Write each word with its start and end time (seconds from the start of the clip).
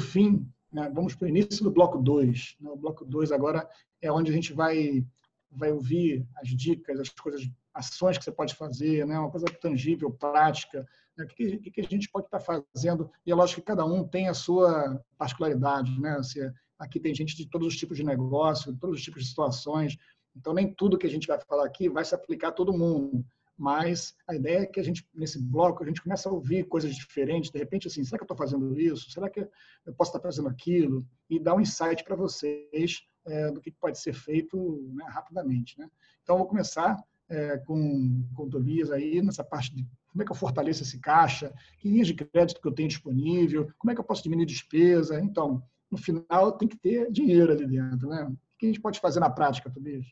fim, 0.00 0.48
né, 0.72 0.90
vamos 0.92 1.14
para 1.14 1.26
o 1.26 1.28
início 1.28 1.62
do 1.64 1.70
bloco 1.70 1.98
2. 1.98 2.56
Né? 2.60 2.70
O 2.70 2.76
bloco 2.76 3.04
2 3.04 3.32
agora 3.32 3.68
é 4.00 4.10
onde 4.10 4.30
a 4.30 4.34
gente 4.34 4.52
vai, 4.52 5.06
vai 5.50 5.72
ouvir 5.72 6.26
as 6.36 6.48
dicas, 6.48 7.00
as 7.00 7.08
coisas, 7.10 7.48
ações 7.72 8.18
que 8.18 8.24
você 8.24 8.32
pode 8.32 8.54
fazer, 8.54 9.06
né? 9.06 9.18
uma 9.18 9.30
coisa 9.30 9.46
tangível, 9.46 10.10
prática, 10.10 10.86
né? 11.16 11.24
o 11.24 11.28
que, 11.28 11.70
que, 11.70 11.80
a 11.80 11.84
gente 11.84 12.10
pode 12.10 12.26
estar 12.26 12.40
fazendo. 12.40 13.10
E 13.24 13.30
é 13.30 13.34
lógico 13.34 13.60
que 13.60 13.66
cada 13.66 13.84
um 13.84 14.06
tem 14.06 14.28
a 14.28 14.34
sua 14.34 15.02
particularidade. 15.16 15.98
Né? 16.00 16.22
Se, 16.22 16.52
aqui 16.78 17.00
tem 17.00 17.14
gente 17.14 17.36
de 17.36 17.48
todos 17.48 17.68
os 17.68 17.76
tipos 17.76 17.96
de 17.96 18.04
negócio, 18.04 18.72
de 18.72 18.78
todos 18.78 18.96
os 18.96 19.02
tipos 19.02 19.22
de 19.22 19.28
situações, 19.28 19.96
então 20.36 20.52
nem 20.52 20.72
tudo 20.72 20.98
que 20.98 21.06
a 21.06 21.10
gente 21.10 21.26
vai 21.26 21.40
falar 21.40 21.64
aqui 21.64 21.88
vai 21.88 22.04
se 22.04 22.14
aplicar 22.14 22.48
a 22.48 22.52
todo 22.52 22.76
mundo 22.76 23.24
mas 23.56 24.14
a 24.28 24.34
ideia 24.34 24.60
é 24.60 24.66
que 24.66 24.78
a 24.78 24.82
gente, 24.82 25.08
nesse 25.14 25.40
bloco, 25.40 25.82
a 25.82 25.86
gente 25.86 26.02
começa 26.02 26.28
a 26.28 26.32
ouvir 26.32 26.64
coisas 26.64 26.94
diferentes, 26.94 27.50
de 27.50 27.58
repente, 27.58 27.86
assim, 27.86 28.04
será 28.04 28.18
que 28.18 28.22
eu 28.22 28.26
estou 28.26 28.36
fazendo 28.36 28.78
isso? 28.78 29.10
Será 29.10 29.30
que 29.30 29.40
eu 29.40 29.94
posso 29.94 30.10
estar 30.10 30.20
fazendo 30.20 30.48
aquilo? 30.48 31.06
E 31.30 31.38
dar 31.38 31.54
um 31.54 31.60
insight 31.60 32.04
para 32.04 32.14
vocês 32.14 33.02
é, 33.26 33.50
do 33.50 33.60
que 33.60 33.70
pode 33.70 33.98
ser 33.98 34.12
feito 34.12 34.90
né, 34.94 35.04
rapidamente. 35.08 35.78
Né? 35.78 35.88
Então, 36.22 36.36
vou 36.36 36.46
começar 36.46 37.02
é, 37.28 37.56
com, 37.58 38.24
com 38.34 38.44
o 38.44 38.50
Tobias 38.50 38.90
aí, 38.90 39.22
nessa 39.22 39.42
parte 39.42 39.74
de 39.74 39.86
como 40.10 40.22
é 40.22 40.24
que 40.24 40.32
eu 40.32 40.36
fortaleço 40.36 40.82
esse 40.82 40.98
caixa, 40.98 41.52
que 41.78 41.88
linhas 41.88 42.06
de 42.06 42.14
crédito 42.14 42.60
que 42.60 42.68
eu 42.68 42.72
tenho 42.72 42.88
disponível, 42.88 43.70
como 43.78 43.90
é 43.90 43.94
que 43.94 44.00
eu 44.00 44.04
posso 44.04 44.22
diminuir 44.22 44.46
despesa. 44.46 45.20
Então, 45.20 45.62
no 45.90 45.98
final, 45.98 46.52
tem 46.52 46.68
que 46.68 46.76
ter 46.76 47.10
dinheiro 47.10 47.52
ali 47.52 47.66
dentro. 47.66 48.08
Né? 48.08 48.24
O 48.24 48.36
que 48.58 48.66
a 48.66 48.68
gente 48.68 48.80
pode 48.80 49.00
fazer 49.00 49.20
na 49.20 49.30
prática, 49.30 49.70
Tobias? 49.70 50.06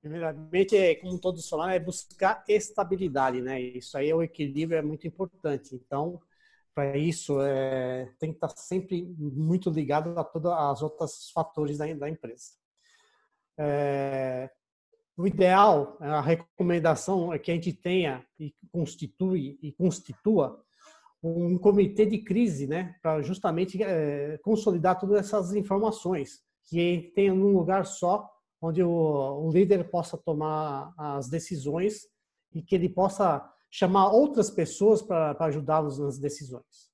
Primeiramente, 0.00 0.76
é, 0.76 0.94
como 0.94 1.18
todos 1.18 1.48
falaram, 1.48 1.72
é 1.72 1.80
buscar 1.80 2.44
estabilidade, 2.48 3.40
né? 3.42 3.60
Isso 3.60 3.98
aí 3.98 4.10
é 4.10 4.14
o 4.14 4.22
equilíbrio 4.22 4.78
é 4.78 4.82
muito 4.82 5.06
importante. 5.06 5.74
Então, 5.74 6.20
para 6.74 6.96
isso, 6.96 7.40
é, 7.42 8.12
tem 8.18 8.30
que 8.30 8.36
estar 8.36 8.50
sempre 8.50 9.02
muito 9.18 9.68
ligado 9.70 10.16
a 10.18 10.22
todos 10.22 10.52
os 10.52 10.82
outros 10.82 11.30
fatores 11.30 11.78
da, 11.78 11.92
da 11.94 12.08
empresa. 12.08 12.52
É, 13.58 14.48
o 15.16 15.26
ideal, 15.26 15.96
a 15.98 16.20
recomendação 16.20 17.32
é 17.32 17.38
que 17.40 17.50
a 17.50 17.54
gente 17.54 17.72
tenha 17.72 18.24
e 18.38 18.54
constitui 18.70 19.58
e 19.60 19.72
constitua 19.72 20.62
um 21.20 21.58
comitê 21.58 22.06
de 22.06 22.18
crise, 22.18 22.68
né, 22.68 22.94
para 23.02 23.20
justamente 23.22 23.82
é, 23.82 24.38
consolidar 24.38 24.96
todas 25.00 25.18
essas 25.18 25.52
informações 25.54 26.40
que 26.68 27.12
tenha 27.16 27.34
num 27.34 27.52
lugar 27.52 27.84
só 27.84 28.30
onde 28.60 28.82
o, 28.82 28.90
o 28.90 29.50
líder 29.50 29.88
possa 29.90 30.16
tomar 30.16 30.92
as 30.96 31.28
decisões 31.28 32.02
e 32.52 32.62
que 32.62 32.74
ele 32.74 32.88
possa 32.88 33.44
chamar 33.70 34.08
outras 34.08 34.50
pessoas 34.50 35.02
para 35.02 35.36
ajudá-los 35.40 35.98
nas 35.98 36.18
decisões. 36.18 36.88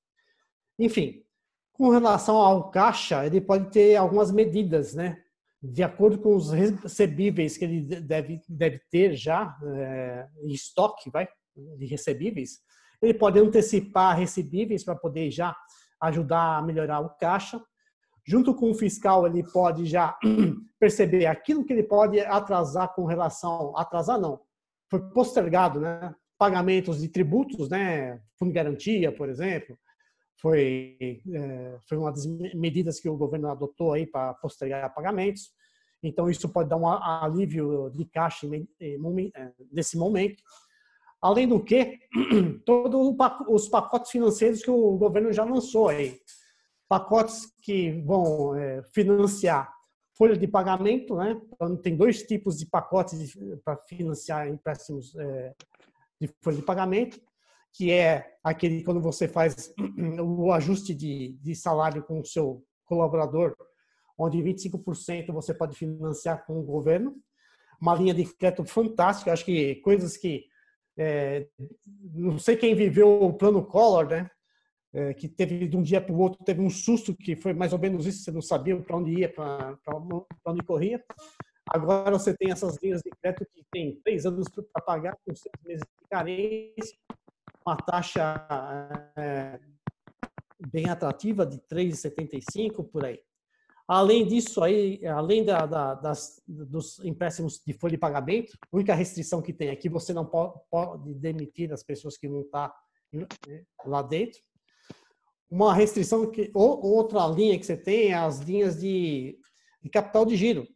Enfim, 0.77 1.23
com 1.73 1.89
relação 1.89 2.35
ao 2.35 2.69
caixa, 2.69 3.25
ele 3.25 3.41
pode 3.41 3.71
ter 3.71 3.95
algumas 3.95 4.31
medidas, 4.31 4.93
né? 4.93 5.17
De 5.61 5.81
acordo 5.81 6.19
com 6.19 6.35
os 6.35 6.51
recebíveis 6.51 7.57
que 7.57 7.65
ele 7.65 7.81
deve, 8.01 8.41
deve 8.47 8.79
ter 8.91 9.15
já 9.15 9.57
é, 9.63 10.27
em 10.43 10.51
estoque, 10.51 11.09
vai, 11.09 11.27
de 11.55 11.85
recebíveis, 11.85 12.59
ele 13.01 13.13
pode 13.13 13.39
antecipar 13.39 14.17
recebíveis 14.17 14.83
para 14.83 14.95
poder 14.95 15.31
já 15.31 15.55
ajudar 16.01 16.57
a 16.57 16.61
melhorar 16.61 16.99
o 16.99 17.09
caixa 17.17 17.61
junto 18.25 18.55
com 18.55 18.71
o 18.71 18.75
fiscal, 18.75 19.27
ele 19.27 19.43
pode 19.43 19.85
já 19.85 20.17
perceber 20.79 21.27
aquilo 21.27 21.63
que 21.63 21.71
ele 21.71 21.83
pode 21.83 22.19
atrasar 22.19 22.93
com 22.93 23.05
relação, 23.05 23.77
atrasar 23.77 24.19
não, 24.19 24.41
foi 24.89 24.99
postergado, 25.11 25.79
né? 25.79 26.13
Pagamentos 26.37 27.01
de 27.01 27.07
tributos, 27.07 27.69
né? 27.69 28.19
Fundo 28.37 28.49
de 28.49 28.55
garantia, 28.55 29.11
por 29.11 29.29
exemplo, 29.29 29.77
foi, 30.41 30.97
é, 31.33 31.77
foi 31.87 31.97
uma 31.97 32.11
das 32.11 32.25
medidas 32.25 32.99
que 32.99 33.07
o 33.07 33.15
governo 33.15 33.49
adotou 33.49 33.93
aí 33.93 34.05
para 34.05 34.33
postergar 34.33 34.93
pagamentos. 34.93 35.51
Então, 36.03 36.29
isso 36.29 36.49
pode 36.49 36.69
dar 36.69 36.77
um 36.77 36.87
alívio 36.87 37.89
de 37.91 38.05
caixa 38.05 38.47
é, 38.81 38.97
nesse 39.71 39.97
momento. 39.97 40.43
Além 41.21 41.47
do 41.47 41.63
que, 41.63 41.99
todos 42.65 43.15
os 43.47 43.69
pacotes 43.69 44.11
financeiros 44.11 44.61
que 44.61 44.69
o 44.69 44.97
governo 44.97 45.31
já 45.31 45.43
lançou 45.43 45.87
aí 45.89 46.19
pacotes 46.87 47.51
que 47.61 47.91
vão 48.03 48.55
é, 48.55 48.83
financiar 48.93 49.75
folha 50.17 50.37
de 50.37 50.47
pagamento, 50.47 51.15
né? 51.15 51.39
Então, 51.53 51.75
tem 51.75 51.95
dois 51.95 52.23
tipos 52.23 52.57
de 52.57 52.65
pacotes 52.65 53.37
para 53.63 53.77
financiar 53.77 54.47
empréstimos 54.47 55.13
é, 55.15 55.53
de 56.19 56.29
folha 56.41 56.57
de 56.57 56.63
pagamento, 56.63 57.19
que 57.73 57.91
é 57.91 58.35
aquele 58.43 58.83
quando 58.83 59.01
você 59.01 59.27
faz 59.27 59.73
o 60.23 60.51
ajuste 60.53 60.95
de, 60.95 61.37
de 61.41 61.55
salário 61.55 62.03
com 62.03 62.21
o 62.21 62.25
seu 62.25 62.63
colaborador, 62.85 63.55
onde 64.17 64.37
25% 64.37 65.33
você 65.33 65.53
pode 65.53 65.75
financiar 65.75 66.45
com 66.45 66.59
o 66.59 66.63
governo. 66.63 67.15
Uma 67.81 67.95
linha 67.95 68.13
de 68.13 68.23
crédito 68.23 68.63
fantástica, 68.63 69.33
acho 69.33 69.43
que 69.43 69.75
coisas 69.75 70.15
que 70.15 70.45
é, 70.97 71.45
não 72.13 72.39
sei 72.39 72.55
quem 72.55 72.73
viveu 72.73 73.21
o 73.21 73.33
plano 73.33 73.65
Collor, 73.65 74.07
né? 74.07 74.29
É, 74.95 75.13
que 75.13 75.27
teve 75.27 75.67
de 75.67 75.75
um 75.75 75.83
dia 75.83 75.99
para 75.99 76.13
o 76.13 76.17
outro, 76.17 76.41
teve 76.45 76.61
um 76.61 76.69
susto 76.69 77.13
que 77.13 77.35
foi 77.35 77.53
mais 77.53 77.73
ou 77.73 77.79
menos 77.79 78.05
isso, 78.05 78.23
você 78.23 78.31
não 78.31 78.41
sabia 78.41 78.79
para 78.81 78.95
onde 78.95 79.11
ia, 79.11 79.27
para 79.27 79.77
onde 80.45 80.63
corria. 80.63 81.03
Agora 81.69 82.17
você 82.17 82.33
tem 82.33 82.49
essas 82.49 82.77
linhas 82.81 83.01
de 83.01 83.09
crédito 83.21 83.45
que 83.53 83.65
tem 83.69 83.99
três 84.05 84.25
anos 84.25 84.47
para 84.47 84.81
pagar, 84.85 85.17
com 85.25 85.35
seis 85.35 85.51
meses 85.65 85.83
de 85.83 86.07
carência, 86.09 86.97
uma 87.65 87.75
taxa 87.75 89.11
é, 89.17 89.59
bem 90.71 90.89
atrativa 90.89 91.45
de 91.45 91.57
3,75 91.57 92.89
por 92.89 93.03
aí. 93.03 93.19
Além 93.87 94.25
disso, 94.25 94.63
aí, 94.63 95.05
além 95.05 95.43
da, 95.43 95.65
da, 95.65 95.93
das, 95.95 96.41
dos 96.47 97.03
empréstimos 97.03 97.61
de 97.65 97.73
folha 97.73 97.91
de 97.91 97.97
pagamento, 97.97 98.57
a 98.71 98.75
única 98.75 98.95
restrição 98.95 99.41
que 99.41 99.51
tem 99.51 99.71
aqui, 99.71 99.89
você 99.89 100.13
não 100.13 100.25
pode, 100.25 100.53
pode 100.71 101.13
demitir 101.15 101.73
as 101.73 101.83
pessoas 101.83 102.17
que 102.17 102.29
não 102.29 102.41
estão 102.41 102.69
tá, 102.69 102.75
né, 103.11 103.27
lá 103.85 104.01
dentro 104.01 104.39
uma 105.49 105.73
restrição 105.73 106.29
que 106.29 106.51
ou, 106.53 106.83
outra 106.83 107.27
linha 107.27 107.57
que 107.57 107.65
você 107.65 107.77
tem 107.77 108.11
é 108.11 108.15
as 108.15 108.39
linhas 108.39 108.79
de, 108.79 109.37
de 109.81 109.89
capital 109.89 110.25
de 110.25 110.35
giro 110.35 110.67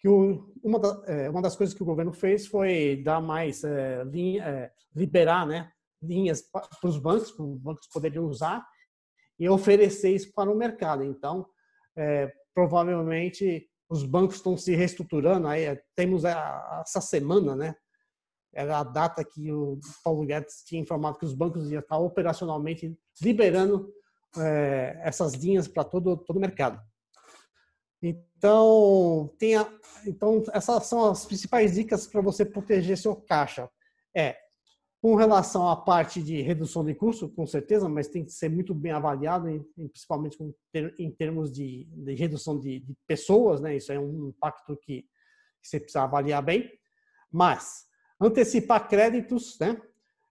que 0.00 0.08
o, 0.08 0.52
uma, 0.62 0.78
da, 0.78 1.02
é, 1.06 1.30
uma 1.30 1.42
das 1.42 1.56
coisas 1.56 1.74
que 1.74 1.82
o 1.82 1.86
governo 1.86 2.12
fez 2.12 2.46
foi 2.46 3.02
dar 3.04 3.20
mais 3.20 3.64
é, 3.64 4.04
linha, 4.04 4.44
é, 4.44 4.72
liberar 4.94 5.46
né 5.46 5.70
linhas 6.02 6.42
para 6.42 6.68
os 6.84 6.98
bancos 6.98 7.30
para 7.32 7.44
os 7.44 7.58
bancos 7.58 7.88
poderem 7.88 8.20
usar 8.20 8.66
e 9.38 9.48
oferecer 9.48 10.14
isso 10.14 10.32
para 10.32 10.50
o 10.50 10.56
mercado. 10.56 11.04
Então 11.04 11.46
é, 11.96 12.32
provavelmente 12.54 13.68
os 13.88 14.04
bancos 14.04 14.36
estão 14.36 14.56
se 14.56 14.74
reestruturando. 14.74 15.46
Aí 15.46 15.64
é, 15.64 15.82
temos 15.94 16.24
a, 16.24 16.82
essa 16.84 17.00
semana 17.00 17.56
né 17.56 17.74
era 18.52 18.78
a 18.78 18.84
data 18.84 19.24
que 19.24 19.52
o 19.52 19.78
Paulo 20.02 20.24
Guedes 20.24 20.64
tinha 20.64 20.80
informado 20.80 21.18
que 21.18 21.24
os 21.24 21.34
bancos 21.34 21.70
iam 21.70 21.80
estar 21.80 21.98
operacionalmente 21.98 22.96
liberando 23.20 23.92
é, 24.36 25.00
essas 25.02 25.34
linhas 25.34 25.66
para 25.68 25.84
todo 25.84 26.16
todo 26.16 26.36
o 26.36 26.40
mercado. 26.40 26.80
Então, 28.02 29.34
tenha, 29.38 29.66
então 30.06 30.44
essas 30.52 30.86
são 30.86 31.10
as 31.10 31.26
principais 31.26 31.74
dicas 31.74 32.06
para 32.06 32.20
você 32.20 32.44
proteger 32.44 32.96
seu 32.96 33.16
caixa. 33.16 33.68
É 34.14 34.36
com 35.00 35.14
relação 35.14 35.68
à 35.68 35.76
parte 35.76 36.20
de 36.22 36.42
redução 36.42 36.84
de 36.84 36.94
custo, 36.94 37.28
com 37.28 37.46
certeza, 37.46 37.88
mas 37.88 38.08
tem 38.08 38.24
que 38.24 38.32
ser 38.32 38.48
muito 38.48 38.74
bem 38.74 38.90
avaliado, 38.90 39.46
principalmente 39.76 40.36
em 40.98 41.10
termos 41.12 41.52
de, 41.52 41.84
de 41.84 42.14
redução 42.14 42.58
de, 42.58 42.80
de, 42.80 42.96
pessoas, 43.06 43.60
né? 43.60 43.76
Isso 43.76 43.92
é 43.92 43.98
um 43.98 44.28
impacto 44.28 44.76
que, 44.76 45.02
que 45.62 45.68
você 45.68 45.78
precisa 45.78 46.02
avaliar 46.02 46.42
bem. 46.42 46.68
Mas 47.30 47.86
antecipar 48.20 48.88
créditos, 48.88 49.56
né? 49.60 49.80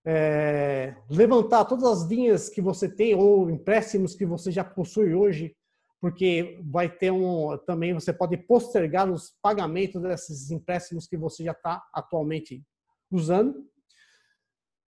É, 0.10 0.96
levantar 1.10 1.66
todas 1.66 1.84
as 1.84 2.10
linhas 2.10 2.48
que 2.48 2.62
você 2.62 2.88
tem 2.88 3.14
ou 3.14 3.50
empréstimos 3.50 4.16
que 4.16 4.26
você 4.26 4.50
já 4.50 4.64
possui 4.64 5.14
hoje, 5.14 5.54
porque 6.00 6.58
vai 6.64 6.90
ter 6.90 7.12
um 7.12 7.58
também 7.66 7.94
você 7.94 8.14
pode 8.14 8.38
postergar 8.38 9.12
os 9.12 9.36
pagamentos 9.42 10.02
desses 10.02 10.50
empréstimos 10.50 11.08
que 11.08 11.18
você 11.18 11.44
já 11.44 11.52
está 11.52 11.84
atualmente 11.94 12.64
usando. 13.12 13.68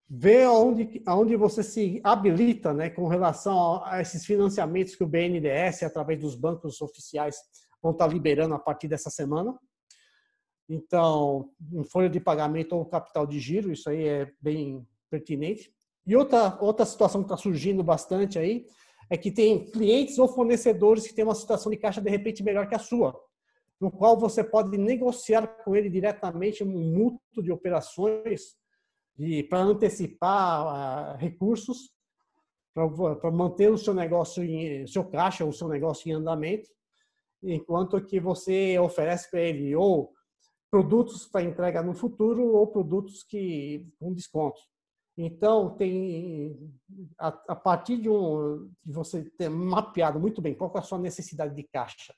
Ver 0.08 0.44
aonde, 0.44 1.02
aonde 1.04 1.36
você 1.36 1.62
se 1.62 2.00
habilita 2.02 2.72
né, 2.72 2.88
com 2.88 3.06
relação 3.06 3.84
a 3.84 4.00
esses 4.00 4.24
financiamentos 4.24 4.96
que 4.96 5.04
o 5.04 5.06
BNDES, 5.06 5.82
através 5.82 6.18
dos 6.18 6.34
bancos 6.34 6.80
oficiais, 6.80 7.36
vão 7.82 7.92
estar 7.92 8.06
tá 8.06 8.12
liberando 8.12 8.54
a 8.54 8.58
partir 8.58 8.88
dessa 8.88 9.10
semana. 9.10 9.54
Então, 10.66 11.50
em 11.70 11.84
folha 11.84 12.08
de 12.08 12.18
pagamento 12.18 12.74
ou 12.74 12.86
capital 12.86 13.26
de 13.26 13.38
giro, 13.38 13.70
isso 13.70 13.90
aí 13.90 14.08
é 14.08 14.32
bem 14.40 14.86
pertinente. 15.10 15.72
E 16.06 16.16
outra, 16.16 16.56
outra 16.60 16.86
situação 16.86 17.22
que 17.22 17.26
está 17.26 17.36
surgindo 17.36 17.82
bastante 17.82 18.38
aí 18.38 18.64
é 19.10 19.16
que 19.16 19.30
tem 19.30 19.70
clientes 19.70 20.18
ou 20.18 20.28
fornecedores 20.28 21.06
que 21.06 21.14
têm 21.14 21.24
uma 21.24 21.34
situação 21.34 21.70
de 21.70 21.76
caixa 21.76 22.00
de 22.00 22.08
repente 22.08 22.42
melhor 22.42 22.68
que 22.68 22.74
a 22.74 22.78
sua, 22.78 23.18
no 23.80 23.90
qual 23.90 24.18
você 24.18 24.44
pode 24.44 24.78
negociar 24.78 25.46
com 25.64 25.74
ele 25.74 25.90
diretamente 25.90 26.62
um 26.62 26.68
mútuo 26.68 27.42
de 27.42 27.50
operações 27.50 28.56
para 29.48 29.58
antecipar 29.58 31.14
uh, 31.14 31.18
recursos 31.18 31.90
para 32.72 33.30
manter 33.30 33.70
o 33.70 33.76
seu 33.76 33.92
negócio, 33.92 34.44
em, 34.44 34.86
seu 34.86 35.04
caixa, 35.04 35.44
o 35.44 35.52
seu 35.52 35.68
negócio 35.68 36.08
em 36.08 36.12
andamento, 36.12 36.70
enquanto 37.42 38.00
que 38.04 38.20
você 38.20 38.78
oferece 38.78 39.30
para 39.30 39.40
ele 39.40 39.74
ou 39.74 40.12
produtos 40.70 41.26
para 41.26 41.42
entrega 41.42 41.82
no 41.82 41.94
futuro 41.94 42.54
ou 42.54 42.66
produtos 42.68 43.24
que 43.24 43.86
com 43.98 44.12
desconto. 44.14 44.60
Então, 45.22 45.76
tem 45.76 46.58
a, 47.18 47.28
a 47.48 47.54
partir 47.56 47.98
de, 47.98 48.08
um, 48.08 48.70
de 48.82 48.92
você 48.92 49.22
ter 49.36 49.50
mapeado 49.50 50.18
muito 50.18 50.40
bem 50.40 50.54
qual 50.54 50.72
é 50.74 50.78
a 50.78 50.82
sua 50.82 50.98
necessidade 50.98 51.54
de 51.54 51.62
caixa, 51.64 52.14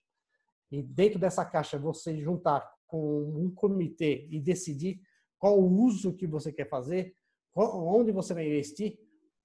e 0.71 0.81
dentro 0.83 1.19
dessa 1.19 1.45
caixa 1.45 1.77
você 1.77 2.17
juntar 2.17 2.65
com 2.87 3.23
um 3.23 3.53
comitê 3.53 4.29
e 4.31 4.41
decidir 4.41 5.01
qual 5.37 5.59
o 5.59 5.83
uso 5.83 6.15
que 6.15 6.29
você 6.29 6.53
quer 6.53 6.69
fazer, 6.69 7.13
onde 7.57 8.13
você 8.13 8.33
vai 8.35 8.47
investir, 8.47 8.97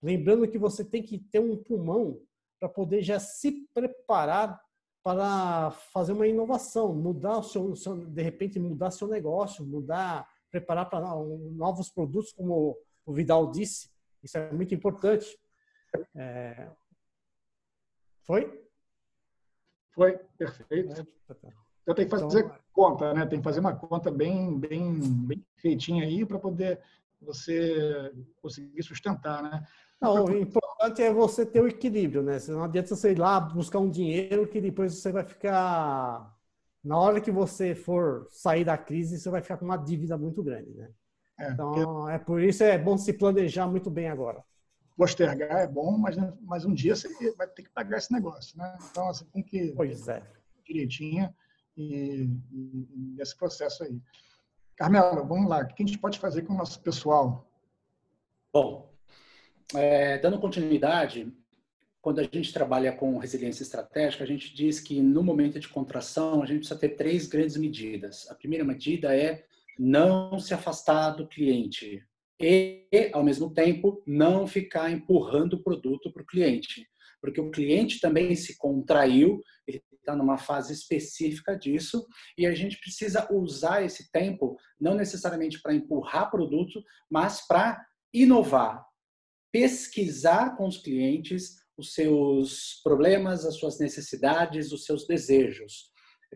lembrando 0.04 0.48
que 0.48 0.59
você 0.59 0.86
tem 0.86 1.01
que 1.01 1.18
ter 1.18 1.39
um 1.39 1.57
pulmão 1.57 2.21
para 2.59 2.69
poder 2.69 3.01
já 3.01 3.19
se 3.19 3.68
preparar 3.74 4.62
para 5.04 5.71
fazer 5.71 6.12
uma 6.13 6.27
inovação, 6.27 6.94
mudar 6.94 7.39
o 7.39 7.44
seu, 7.44 7.74
de 8.06 8.21
repente 8.21 8.59
mudar 8.59 8.92
seu 8.92 9.07
negócio, 9.07 9.65
mudar, 9.65 10.27
preparar 10.51 10.89
para 10.89 11.01
novos 11.56 11.89
produtos, 11.89 12.31
como 12.33 12.77
o 13.07 13.13
Vidal 13.13 13.50
disse. 13.50 13.89
Isso 14.21 14.38
é 14.38 14.51
muito 14.51 14.75
importante. 14.75 15.39
É... 16.13 16.69
Foi? 18.24 18.63
Foi, 19.92 20.19
perfeito. 20.38 21.07
Então 21.81 21.95
tem 21.95 22.06
que 22.06 22.12
fazer 22.12 22.39
então, 22.39 22.56
conta, 22.74 23.13
né? 23.13 23.25
Tem 23.25 23.39
que 23.39 23.44
fazer 23.44 23.62
uma 23.62 23.74
conta 23.74 24.12
bem, 24.12 24.59
bem, 24.59 25.00
bem 25.00 25.45
feitinha 25.56 26.04
aí 26.04 26.25
para 26.25 26.38
poder 26.38 26.80
você 27.21 28.13
conseguir 28.42 28.83
sustentar, 28.83 29.42
né? 29.42 29.65
Não, 30.00 30.25
o 30.25 30.38
importante 30.38 31.01
é 31.01 31.12
você 31.12 31.45
ter 31.45 31.62
o 31.62 31.68
equilíbrio, 31.68 32.21
né? 32.21 32.38
Não 32.50 32.63
adianta 32.65 32.95
você 32.95 33.13
ir 33.13 33.18
lá 33.18 33.39
buscar 33.39 33.80
um 33.80 33.89
dinheiro 33.89 34.48
que 34.48 34.59
depois 34.59 34.94
você 34.94 35.12
vai 35.12 35.24
ficar. 35.24 36.36
Na 36.83 36.98
hora 36.98 37.19
que 37.19 37.31
você 37.31 37.74
for 37.74 38.27
sair 38.30 38.63
da 38.63 38.77
crise, 38.77 39.18
você 39.18 39.30
vai 39.30 39.42
ficar 39.42 39.57
com 39.57 39.65
uma 39.65 39.77
dívida 39.77 40.18
muito 40.18 40.44
grande, 40.44 40.71
né? 40.75 40.92
É, 41.39 41.51
então, 41.51 42.10
é 42.10 42.18
por 42.18 42.42
isso 42.42 42.63
é 42.63 42.78
bom 42.78 42.98
se 42.98 43.13
planejar 43.13 43.68
muito 43.68 43.89
bem 43.89 44.10
agora. 44.10 44.44
Postergar 44.95 45.60
é 45.60 45.68
bom, 45.68 45.95
mas, 45.98 46.16
mas 46.42 46.66
um 46.66 46.74
dia 46.74 46.95
você 46.95 47.07
vai 47.36 47.48
ter 47.48 47.63
que 47.63 47.69
pagar 47.69 47.98
esse 47.98 48.12
negócio, 48.12 48.57
né? 48.57 48.78
Então, 48.89 49.06
você 49.07 49.24
tem 49.25 49.44
que. 49.44 49.74
Pois 49.75 50.07
é. 50.07 50.24
Direitinho 50.66 51.34
e, 51.78 52.28
e, 52.51 53.16
e 53.16 53.22
esse 53.22 53.38
processo 53.38 53.84
aí. 53.84 54.01
Carmela, 54.75 55.24
vamos 55.24 55.48
lá. 55.48 55.60
O 55.60 55.68
que 55.68 55.84
a 55.84 55.86
gente 55.86 56.00
pode 56.00 56.18
fazer 56.19 56.42
com 56.42 56.54
o 56.54 56.57
nosso 56.57 56.81
pessoal? 56.81 57.48
Bom, 58.51 58.92
é, 59.75 60.18
dando 60.18 60.40
continuidade, 60.40 61.31
quando 62.01 62.19
a 62.19 62.24
gente 62.24 62.54
trabalha 62.54 62.92
com 62.92 63.18
resiliência 63.18 63.63
estratégica, 63.63 64.24
a 64.24 64.28
gente 64.28 64.56
diz 64.56 64.80
que 64.80 65.01
no 65.01 65.22
momento 65.22 65.60
de 65.60 65.68
contração 65.68 66.42
a 66.42 66.45
gente 66.45 66.60
precisa 66.60 66.80
ter 66.80 66.90
três 66.90 67.28
grandes 67.28 67.57
medidas. 67.57 68.30
A 68.31 68.36
primeira 68.36 68.63
medida 68.63 69.16
é 69.16 69.45
não 69.78 70.40
se 70.40 70.54
afastar 70.54 71.12
do 71.12 71.28
cliente 71.28 72.04
e, 72.40 72.88
ao 73.14 73.24
mesmo 73.24 73.54
tempo, 73.54 74.04
não 74.06 74.46
ficar 74.46 74.92
empurrando 74.92 75.54
o 75.54 75.64
produto 75.64 76.12
para 76.12 76.22
o 76.22 76.26
cliente, 76.26 76.88
porque 77.22 77.42
o 77.42 77.50
cliente 77.50 78.00
também 78.00 78.36
se 78.36 78.58
contraiu, 78.58 79.42
ele 79.68 79.82
está 79.94 80.16
numa 80.16 80.38
fase 80.38 80.74
específica 80.74 81.58
disso 81.58 82.06
e 82.38 82.46
a 82.46 82.54
gente 82.54 82.80
precisa 82.80 83.28
usar 83.34 83.84
esse 83.84 84.12
tempo 84.12 84.56
não 84.80 84.96
necessariamente 84.96 85.62
para 85.62 85.74
empurrar 85.74 86.30
produto, 86.30 86.82
mas 87.10 87.46
para 87.46 87.84
inovar, 88.14 88.86
pesquisar 89.52 90.56
com 90.56 90.68
os 90.68 90.78
clientes 90.78 91.58
os 91.78 91.94
seus 91.94 92.82
problemas, 92.84 93.46
as 93.46 93.56
suas 93.56 93.80
necessidades, 93.80 94.72
os 94.72 94.84
seus 94.86 95.06
desejos. 95.06 95.92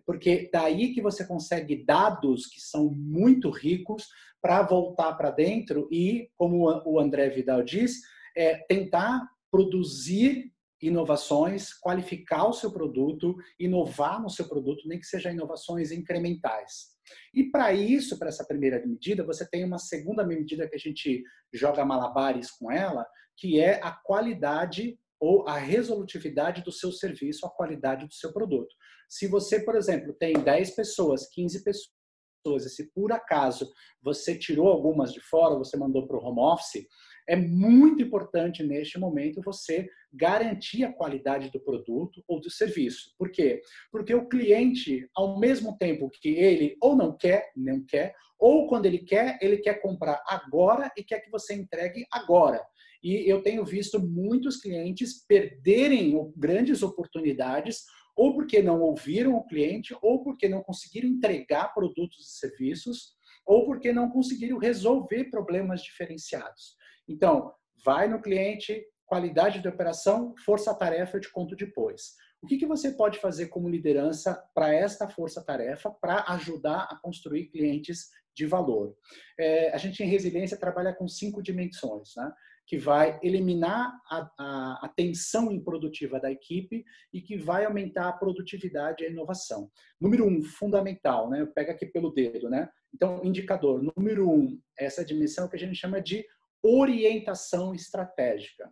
Porque 0.05 0.49
daí 0.51 0.93
que 0.93 1.01
você 1.01 1.25
consegue 1.25 1.83
dados 1.83 2.47
que 2.47 2.61
são 2.61 2.89
muito 2.89 3.49
ricos 3.49 4.07
para 4.41 4.63
voltar 4.63 5.13
para 5.13 5.31
dentro 5.31 5.87
e, 5.91 6.29
como 6.35 6.65
o 6.85 6.99
André 6.99 7.29
Vidal 7.29 7.63
diz, 7.63 7.99
é, 8.35 8.55
tentar 8.67 9.27
produzir 9.51 10.51
inovações, 10.81 11.73
qualificar 11.73 12.47
o 12.47 12.53
seu 12.53 12.71
produto, 12.71 13.35
inovar 13.59 14.21
no 14.21 14.29
seu 14.29 14.47
produto, 14.47 14.87
nem 14.87 14.99
que 14.99 15.05
seja 15.05 15.31
inovações 15.31 15.91
incrementais. 15.91 16.91
E 17.33 17.43
para 17.43 17.73
isso, 17.73 18.17
para 18.17 18.29
essa 18.29 18.45
primeira 18.45 18.83
medida, 18.85 19.23
você 19.23 19.47
tem 19.47 19.63
uma 19.63 19.77
segunda 19.77 20.25
medida 20.25 20.67
que 20.67 20.75
a 20.75 20.79
gente 20.79 21.23
joga 21.53 21.85
malabares 21.85 22.49
com 22.49 22.71
ela, 22.71 23.05
que 23.37 23.59
é 23.59 23.79
a 23.83 23.91
qualidade 23.91 24.97
ou 25.19 25.47
a 25.47 25.55
resolutividade 25.57 26.63
do 26.63 26.71
seu 26.71 26.91
serviço, 26.91 27.45
a 27.45 27.49
qualidade 27.49 28.07
do 28.07 28.13
seu 28.13 28.33
produto. 28.33 28.73
Se 29.11 29.27
você, 29.27 29.59
por 29.59 29.75
exemplo, 29.75 30.13
tem 30.13 30.31
10 30.31 30.71
pessoas, 30.71 31.27
15 31.27 31.65
pessoas, 31.65 32.65
e 32.65 32.69
se 32.69 32.89
por 32.93 33.11
acaso 33.11 33.69
você 34.01 34.37
tirou 34.37 34.69
algumas 34.69 35.11
de 35.11 35.19
fora, 35.19 35.57
você 35.57 35.75
mandou 35.75 36.07
para 36.07 36.15
o 36.15 36.23
home 36.23 36.39
office, 36.39 36.87
é 37.27 37.35
muito 37.35 38.01
importante 38.01 38.63
neste 38.63 38.97
momento 38.97 39.41
você 39.43 39.85
garantir 40.13 40.85
a 40.85 40.93
qualidade 40.93 41.51
do 41.51 41.59
produto 41.59 42.23
ou 42.25 42.39
do 42.39 42.49
serviço. 42.49 43.13
Por 43.17 43.29
quê? 43.29 43.61
Porque 43.91 44.15
o 44.15 44.29
cliente, 44.29 45.05
ao 45.13 45.37
mesmo 45.37 45.77
tempo 45.77 46.09
que 46.09 46.29
ele 46.29 46.77
ou 46.81 46.95
não 46.95 47.15
quer, 47.15 47.51
não 47.53 47.83
quer, 47.85 48.15
ou 48.39 48.65
quando 48.65 48.85
ele 48.85 48.99
quer, 48.99 49.37
ele 49.41 49.57
quer 49.57 49.81
comprar 49.81 50.23
agora 50.25 50.89
e 50.97 51.03
quer 51.03 51.19
que 51.19 51.29
você 51.29 51.53
entregue 51.53 52.05
agora. 52.13 52.65
E 53.03 53.29
eu 53.29 53.41
tenho 53.41 53.65
visto 53.65 53.99
muitos 53.99 54.55
clientes 54.57 55.25
perderem 55.27 56.31
grandes 56.37 56.81
oportunidades 56.81 57.83
ou 58.15 58.33
porque 58.33 58.61
não 58.61 58.81
ouviram 58.81 59.35
o 59.35 59.45
cliente, 59.45 59.95
ou 60.01 60.23
porque 60.23 60.47
não 60.47 60.61
conseguiram 60.61 61.09
entregar 61.09 61.73
produtos 61.73 62.19
e 62.19 62.39
serviços, 62.39 63.15
ou 63.45 63.65
porque 63.65 63.91
não 63.91 64.09
conseguiram 64.09 64.57
resolver 64.57 65.25
problemas 65.25 65.81
diferenciados. 65.81 66.75
Então, 67.07 67.53
vai 67.83 68.07
no 68.07 68.21
cliente, 68.21 68.85
qualidade 69.05 69.59
de 69.59 69.67
operação, 69.67 70.33
força-tarefa, 70.45 71.17
eu 71.17 71.21
te 71.21 71.31
conto 71.31 71.55
depois. 71.55 72.15
O 72.41 72.47
que, 72.47 72.57
que 72.57 72.65
você 72.65 72.91
pode 72.91 73.19
fazer 73.19 73.47
como 73.47 73.69
liderança 73.69 74.41
para 74.55 74.73
esta 74.73 75.07
força-tarefa 75.07 75.91
para 75.91 76.25
ajudar 76.29 76.87
a 76.89 76.99
construir 77.01 77.47
clientes 77.47 78.09
de 78.33 78.45
valor? 78.45 78.95
É, 79.39 79.71
a 79.73 79.77
gente 79.77 80.01
em 80.01 80.07
resiliência 80.07 80.57
trabalha 80.57 80.93
com 80.93 81.07
cinco 81.07 81.41
dimensões, 81.41 82.15
né? 82.15 82.31
Que 82.71 82.77
vai 82.77 83.19
eliminar 83.21 83.99
a, 84.09 84.31
a, 84.39 84.85
a, 84.85 84.87
tensão 84.95 85.51
improdutiva 85.51 86.21
da 86.21 86.31
equipe 86.31 86.85
e 87.11 87.19
que 87.19 87.35
vai 87.35 87.65
aumentar 87.65 88.07
a 88.07 88.13
produtividade 88.13 89.03
e 89.03 89.07
a 89.07 89.09
inovação. 89.09 89.69
Número 89.99 90.25
um, 90.25 90.41
fundamental, 90.41 91.29
né? 91.29 91.45
Pega 91.53 91.73
aqui 91.73 91.85
pelo 91.85 92.11
dedo, 92.11 92.49
né? 92.49 92.69
Então, 92.95 93.19
indicador 93.25 93.83
número 93.83 94.31
um, 94.31 94.57
essa 94.79 95.03
dimensão 95.03 95.49
que 95.49 95.57
a 95.57 95.59
gente 95.59 95.75
chama 95.75 95.99
de 95.99 96.25
orientação 96.63 97.75
estratégica. 97.75 98.71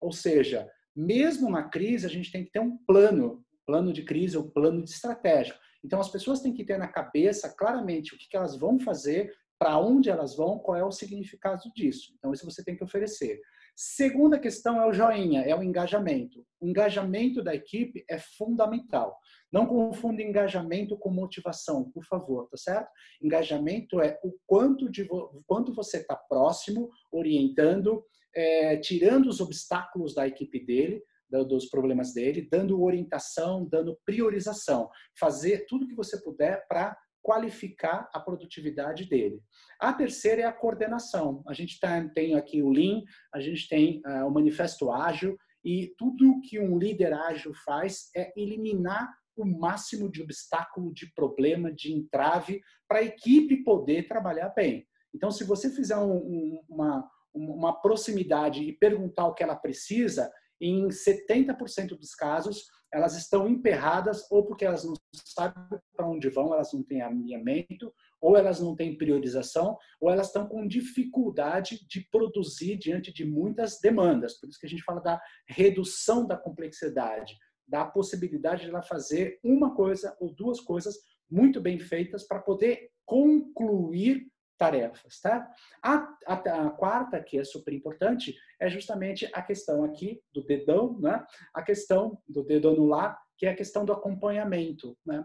Ou 0.00 0.12
seja, 0.12 0.70
mesmo 0.94 1.50
na 1.50 1.64
crise, 1.64 2.06
a 2.06 2.08
gente 2.08 2.30
tem 2.30 2.44
que 2.44 2.52
ter 2.52 2.60
um 2.60 2.78
plano, 2.86 3.44
plano 3.66 3.92
de 3.92 4.04
crise 4.04 4.36
ou 4.36 4.48
plano 4.48 4.84
de 4.84 4.90
estratégia. 4.90 5.58
Então, 5.84 5.98
as 5.98 6.08
pessoas 6.08 6.38
têm 6.38 6.54
que 6.54 6.64
ter 6.64 6.78
na 6.78 6.86
cabeça 6.86 7.52
claramente 7.52 8.14
o 8.14 8.16
que 8.16 8.36
elas 8.36 8.56
vão 8.56 8.78
fazer, 8.78 9.34
para 9.60 9.78
onde 9.78 10.08
elas 10.08 10.34
vão, 10.34 10.58
qual 10.58 10.74
é 10.74 10.82
o 10.82 10.90
significado 10.90 11.70
disso. 11.76 12.14
Então, 12.16 12.32
isso 12.32 12.46
você 12.46 12.64
tem 12.64 12.74
que 12.74 12.82
oferecer. 12.82 13.38
Segunda 13.76 14.38
questão 14.38 14.80
é 14.80 14.86
o 14.86 14.92
joinha, 14.92 15.42
é 15.42 15.54
o 15.54 15.62
engajamento. 15.62 16.42
O 16.58 16.66
engajamento 16.66 17.42
da 17.42 17.54
equipe 17.54 18.02
é 18.08 18.18
fundamental. 18.18 19.18
Não 19.52 19.66
confunda 19.66 20.22
engajamento 20.22 20.96
com 20.96 21.10
motivação, 21.10 21.90
por 21.90 22.02
favor, 22.06 22.48
tá 22.48 22.56
certo? 22.56 22.88
Engajamento 23.22 24.00
é 24.00 24.18
o 24.24 24.32
quanto, 24.46 24.90
de, 24.90 25.02
o 25.10 25.42
quanto 25.46 25.74
você 25.74 25.98
está 25.98 26.16
próximo, 26.16 26.88
orientando, 27.12 28.02
é, 28.34 28.78
tirando 28.78 29.26
os 29.26 29.40
obstáculos 29.40 30.14
da 30.14 30.26
equipe 30.26 30.64
dele, 30.64 31.04
dos 31.30 31.66
problemas 31.66 32.14
dele, 32.14 32.48
dando 32.50 32.82
orientação, 32.82 33.64
dando 33.64 33.98
priorização. 34.06 34.90
Fazer 35.18 35.66
tudo 35.68 35.86
que 35.86 35.94
você 35.94 36.20
puder 36.20 36.66
para 36.66 36.96
qualificar 37.22 38.08
a 38.12 38.20
produtividade 38.20 39.04
dele. 39.04 39.40
A 39.78 39.92
terceira 39.92 40.42
é 40.42 40.44
a 40.44 40.52
coordenação. 40.52 41.42
A 41.46 41.52
gente 41.52 41.78
tá, 41.78 42.08
tem 42.14 42.34
aqui 42.34 42.62
o 42.62 42.70
Lean, 42.70 43.02
a 43.32 43.40
gente 43.40 43.68
tem 43.68 44.02
uh, 44.06 44.26
o 44.26 44.30
Manifesto 44.30 44.90
Ágil, 44.90 45.36
e 45.64 45.94
tudo 45.98 46.40
que 46.42 46.58
um 46.58 46.78
líder 46.78 47.12
ágil 47.12 47.52
faz 47.64 48.10
é 48.16 48.32
eliminar 48.36 49.12
o 49.36 49.44
máximo 49.44 50.10
de 50.10 50.22
obstáculo, 50.22 50.92
de 50.92 51.12
problema, 51.14 51.72
de 51.72 51.92
entrave, 51.92 52.60
para 52.88 52.98
a 52.98 53.04
equipe 53.04 53.62
poder 53.62 54.08
trabalhar 54.08 54.50
bem. 54.50 54.86
Então, 55.14 55.30
se 55.30 55.44
você 55.44 55.70
fizer 55.70 55.96
um, 55.96 56.16
um, 56.16 56.64
uma, 56.68 57.10
uma 57.34 57.80
proximidade 57.80 58.62
e 58.62 58.76
perguntar 58.76 59.26
o 59.26 59.34
que 59.34 59.42
ela 59.42 59.56
precisa, 59.56 60.30
em 60.60 60.88
70% 60.88 61.96
dos 61.96 62.14
casos, 62.14 62.64
elas 62.92 63.16
estão 63.16 63.48
emperradas 63.48 64.26
ou 64.30 64.44
porque 64.44 64.64
elas 64.64 64.84
não 64.84 64.94
sabem 65.14 65.80
para 65.94 66.08
onde 66.08 66.28
vão, 66.28 66.52
elas 66.52 66.72
não 66.72 66.82
têm 66.82 67.02
alinhamento, 67.02 67.92
ou 68.20 68.36
elas 68.36 68.60
não 68.60 68.76
têm 68.76 68.98
priorização, 68.98 69.78
ou 70.00 70.10
elas 70.10 70.26
estão 70.26 70.46
com 70.46 70.66
dificuldade 70.66 71.86
de 71.88 72.00
produzir 72.10 72.76
diante 72.76 73.12
de 73.12 73.24
muitas 73.24 73.80
demandas. 73.80 74.38
Por 74.38 74.48
isso 74.48 74.58
que 74.58 74.66
a 74.66 74.68
gente 74.68 74.82
fala 74.82 75.00
da 75.00 75.20
redução 75.46 76.26
da 76.26 76.36
complexidade, 76.36 77.36
da 77.66 77.84
possibilidade 77.84 78.62
de 78.62 78.70
ela 78.70 78.82
fazer 78.82 79.38
uma 79.42 79.74
coisa 79.74 80.16
ou 80.20 80.34
duas 80.34 80.60
coisas 80.60 80.96
muito 81.30 81.60
bem 81.60 81.78
feitas 81.78 82.26
para 82.26 82.40
poder 82.40 82.90
concluir 83.06 84.26
tarefas, 84.60 85.18
tá? 85.22 85.50
A, 85.82 86.06
a, 86.26 86.34
a, 86.34 86.70
quarta, 86.70 87.18
que 87.18 87.38
é 87.38 87.44
super 87.44 87.72
importante, 87.72 88.36
é 88.60 88.68
justamente 88.68 89.26
a 89.32 89.40
questão 89.40 89.82
aqui 89.82 90.20
do 90.34 90.44
dedão, 90.44 91.00
né? 91.00 91.24
A 91.54 91.62
questão 91.62 92.20
do 92.28 92.44
dedo 92.44 92.68
anular, 92.68 93.18
que 93.38 93.46
é 93.46 93.50
a 93.50 93.56
questão 93.56 93.86
do 93.86 93.92
acompanhamento, 93.94 94.94
né? 95.04 95.24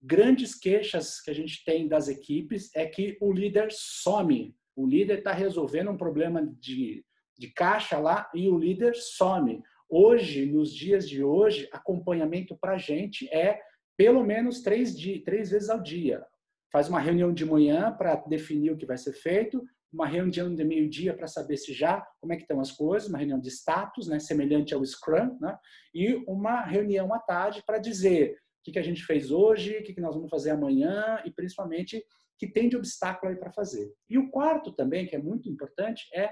Grandes 0.00 0.54
queixas 0.54 1.20
que 1.20 1.32
a 1.32 1.34
gente 1.34 1.64
tem 1.64 1.88
das 1.88 2.06
equipes 2.06 2.70
é 2.76 2.86
que 2.86 3.18
o 3.20 3.32
líder 3.32 3.68
some. 3.72 4.54
O 4.76 4.86
líder 4.86 5.18
está 5.18 5.32
resolvendo 5.32 5.90
um 5.90 5.96
problema 5.96 6.46
de, 6.60 7.04
de 7.36 7.48
caixa 7.50 7.98
lá 7.98 8.30
e 8.32 8.48
o 8.48 8.56
líder 8.56 8.94
some. 8.94 9.64
Hoje, 9.88 10.46
nos 10.46 10.72
dias 10.72 11.08
de 11.08 11.24
hoje, 11.24 11.68
acompanhamento 11.72 12.56
para 12.56 12.74
a 12.74 12.78
gente 12.78 13.28
é 13.34 13.60
pelo 13.96 14.22
menos 14.22 14.62
três, 14.62 14.96
dias, 14.96 15.24
três 15.24 15.50
vezes 15.50 15.70
ao 15.70 15.82
dia 15.82 16.24
faz 16.72 16.88
uma 16.88 17.00
reunião 17.00 17.32
de 17.32 17.44
manhã 17.44 17.92
para 17.92 18.16
definir 18.16 18.72
o 18.72 18.76
que 18.76 18.86
vai 18.86 18.98
ser 18.98 19.12
feito, 19.12 19.62
uma 19.92 20.06
reunião 20.06 20.54
de 20.54 20.64
meio-dia 20.64 21.14
para 21.14 21.26
saber 21.26 21.56
se 21.56 21.72
já, 21.72 22.04
como 22.20 22.32
é 22.32 22.36
que 22.36 22.42
estão 22.42 22.60
as 22.60 22.72
coisas, 22.72 23.08
uma 23.08 23.18
reunião 23.18 23.40
de 23.40 23.48
status, 23.48 24.08
né, 24.08 24.18
semelhante 24.18 24.74
ao 24.74 24.84
Scrum, 24.84 25.38
né, 25.40 25.56
e 25.94 26.14
uma 26.26 26.62
reunião 26.62 27.12
à 27.14 27.18
tarde 27.18 27.62
para 27.64 27.78
dizer 27.78 28.32
o 28.32 28.64
que, 28.64 28.72
que 28.72 28.78
a 28.78 28.82
gente 28.82 29.04
fez 29.04 29.30
hoje, 29.30 29.78
o 29.78 29.82
que, 29.82 29.94
que 29.94 30.00
nós 30.00 30.14
vamos 30.14 30.28
fazer 30.28 30.50
amanhã 30.50 31.22
e 31.24 31.30
principalmente 31.30 32.04
que 32.38 32.46
tem 32.46 32.68
de 32.68 32.76
obstáculo 32.76 33.32
aí 33.32 33.38
para 33.38 33.52
fazer. 33.52 33.90
E 34.10 34.18
o 34.18 34.30
quarto 34.30 34.72
também, 34.72 35.06
que 35.06 35.16
é 35.16 35.18
muito 35.18 35.48
importante, 35.48 36.06
é 36.12 36.30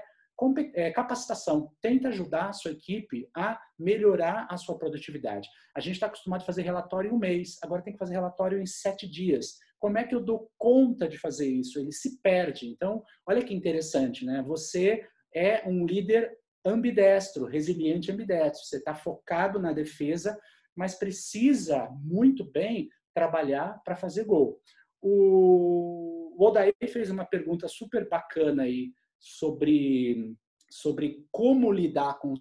é, 0.73 0.91
capacitação. 0.91 1.71
Tenta 1.81 2.09
ajudar 2.09 2.49
a 2.49 2.53
sua 2.53 2.71
equipe 2.71 3.29
a 3.35 3.59
melhorar 3.79 4.47
a 4.49 4.57
sua 4.57 4.77
produtividade. 4.77 5.47
A 5.75 5.79
gente 5.79 5.93
está 5.93 6.07
acostumado 6.07 6.41
a 6.41 6.45
fazer 6.45 6.61
relatório 6.63 7.09
em 7.09 7.13
um 7.13 7.17
mês, 7.17 7.57
agora 7.63 7.81
tem 7.81 7.93
que 7.93 7.99
fazer 7.99 8.15
relatório 8.15 8.59
em 8.59 8.65
sete 8.65 9.09
dias. 9.09 9.57
Como 9.85 9.99
é 9.99 10.03
que 10.03 10.15
eu 10.15 10.19
dou 10.19 10.51
conta 10.57 11.07
de 11.07 11.15
fazer 11.15 11.47
isso? 11.47 11.77
Ele 11.79 11.91
se 11.91 12.19
perde. 12.19 12.67
Então, 12.67 13.03
olha 13.23 13.45
que 13.45 13.53
interessante, 13.53 14.25
né? 14.25 14.43
Você 14.47 15.07
é 15.31 15.61
um 15.69 15.85
líder 15.85 16.35
ambidestro, 16.65 17.45
resiliente 17.45 18.11
ambidestro. 18.11 18.65
Você 18.65 18.77
está 18.77 18.95
focado 18.95 19.59
na 19.59 19.73
defesa, 19.73 20.41
mas 20.75 20.95
precisa 20.95 21.87
muito 22.01 22.43
bem 22.43 22.89
trabalhar 23.13 23.79
para 23.85 23.95
fazer 23.95 24.23
gol. 24.23 24.59
O 25.03 26.35
Odair 26.43 26.73
fez 26.87 27.11
uma 27.11 27.23
pergunta 27.23 27.67
super 27.67 28.09
bacana 28.09 28.63
aí 28.63 28.91
sobre, 29.19 30.35
sobre 30.67 31.27
como 31.31 31.71
lidar 31.71 32.17
com 32.17 32.33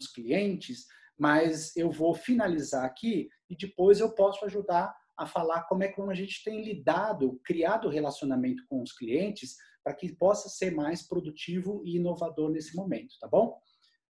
os 0.00 0.06
clientes, 0.14 0.86
mas 1.18 1.76
eu 1.76 1.90
vou 1.90 2.14
finalizar 2.14 2.86
aqui 2.86 3.28
e 3.50 3.54
depois 3.54 4.00
eu 4.00 4.14
posso 4.14 4.46
ajudar 4.46 4.96
a 5.16 5.26
falar 5.26 5.62
como 5.64 5.82
é 5.82 5.88
que 5.88 6.00
a 6.00 6.14
gente 6.14 6.42
tem 6.44 6.64
lidado, 6.64 7.40
criado 7.44 7.88
relacionamento 7.88 8.64
com 8.68 8.82
os 8.82 8.92
clientes 8.92 9.56
para 9.82 9.94
que 9.94 10.12
possa 10.14 10.48
ser 10.48 10.70
mais 10.70 11.06
produtivo 11.06 11.82
e 11.84 11.96
inovador 11.96 12.50
nesse 12.50 12.74
momento, 12.74 13.14
tá 13.20 13.28
bom? 13.28 13.60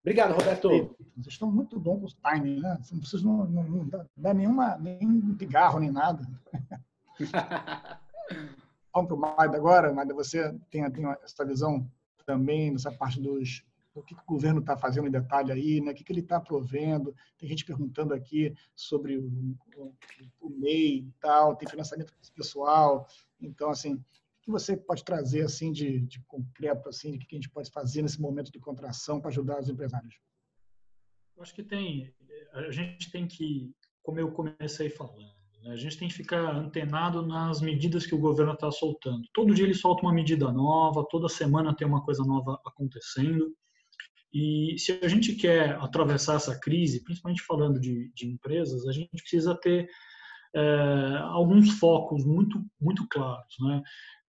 Obrigado, 0.01 0.33
Roberto. 0.33 0.69
Vocês 1.15 1.33
estão 1.33 1.49
muito 1.49 1.79
bons 1.79 1.99
com 1.99 2.05
os 2.05 2.13
timing, 2.15 2.59
né? 2.59 2.77
Vocês 3.01 3.23
não, 3.23 3.45
não, 3.45 3.63
não 3.63 4.07
dá 4.17 4.33
nenhuma, 4.33 4.77
nem 4.77 5.33
pigarro, 5.35 5.79
nem 5.79 5.91
nada. 5.91 6.27
Vamos 8.93 9.07
para 9.07 9.15
o 9.15 9.17
Maida 9.17 9.57
agora. 9.57 9.93
Maida, 9.93 10.13
você 10.13 10.53
tem, 10.69 10.89
tem 10.91 11.05
essa 11.23 11.45
visão 11.45 11.89
também 12.25 12.73
dessa 12.73 12.91
parte 12.91 13.19
dos 13.19 13.63
o 13.93 14.01
que, 14.01 14.13
o 14.13 14.25
governo 14.25 14.59
está 14.59 14.75
fazendo 14.75 15.07
em 15.07 15.11
detalhe 15.11 15.51
aí, 15.51 15.81
né? 15.81 15.91
o 15.91 15.95
que, 15.95 16.03
que 16.03 16.11
ele 16.11 16.21
está 16.21 16.39
provendo. 16.39 17.15
Tem 17.37 17.47
gente 17.47 17.65
perguntando 17.65 18.13
aqui 18.13 18.53
sobre 18.75 19.17
o, 19.17 19.55
o, 19.77 19.95
o, 20.41 20.49
MEI 20.49 20.99
e 20.99 21.13
tal, 21.19 21.55
tem 21.55 21.69
financiamento 21.69 22.13
pessoal. 22.35 23.07
Então, 23.39 23.69
assim, 23.69 23.93
o 23.93 24.03
que 24.41 24.51
você 24.51 24.75
pode 24.75 25.03
trazer 25.03 25.43
assim 25.43 25.71
de, 25.71 25.99
de 26.01 26.19
concreto, 26.25 26.89
assim, 26.89 27.17
de 27.17 27.25
que 27.25 27.35
a 27.35 27.37
gente 27.39 27.49
pode 27.49 27.69
fazer 27.69 28.01
nesse 28.01 28.19
momento 28.19 28.51
de 28.51 28.59
contração 28.59 29.21
para 29.21 29.29
ajudar 29.29 29.59
os 29.59 29.69
empresários? 29.69 30.15
Eu 31.35 31.43
acho 31.43 31.53
que 31.53 31.63
tem, 31.63 32.13
a 32.53 32.71
gente 32.71 33.11
tem 33.11 33.27
que, 33.27 33.73
como 34.01 34.19
eu 34.19 34.31
comecei 34.31 34.89
falando, 34.89 35.33
né? 35.63 35.71
A 35.71 35.75
gente 35.77 35.97
tem 35.97 36.09
que 36.09 36.13
ficar 36.13 36.55
antenado 36.55 37.25
nas 37.25 37.61
medidas 37.61 38.05
que 38.05 38.13
o 38.13 38.19
governo 38.19 38.53
está 38.53 38.69
soltando. 38.69 39.27
Todo 39.33 39.53
dia 39.53 39.63
ele 39.63 39.73
solta 39.73 40.03
uma 40.03 40.13
medida 40.13 40.51
nova, 40.51 41.07
toda 41.09 41.29
semana 41.29 41.75
tem 41.75 41.87
uma 41.87 42.03
coisa 42.03 42.23
nova 42.23 42.59
acontecendo. 42.65 43.55
E 44.33 44.75
se 44.79 44.99
a 45.03 45.07
gente 45.07 45.35
quer 45.35 45.75
atravessar 45.75 46.35
essa 46.35 46.59
crise, 46.59 47.03
principalmente 47.03 47.43
falando 47.43 47.79
de, 47.79 48.11
de 48.15 48.27
empresas, 48.27 48.87
a 48.87 48.91
gente 48.91 49.09
precisa 49.11 49.53
ter 49.55 49.87
é, 50.55 51.17
alguns 51.21 51.71
focos 51.77 52.25
muito, 52.25 52.63
muito 52.81 53.07
claros. 53.07 53.53
Né? 53.59 53.83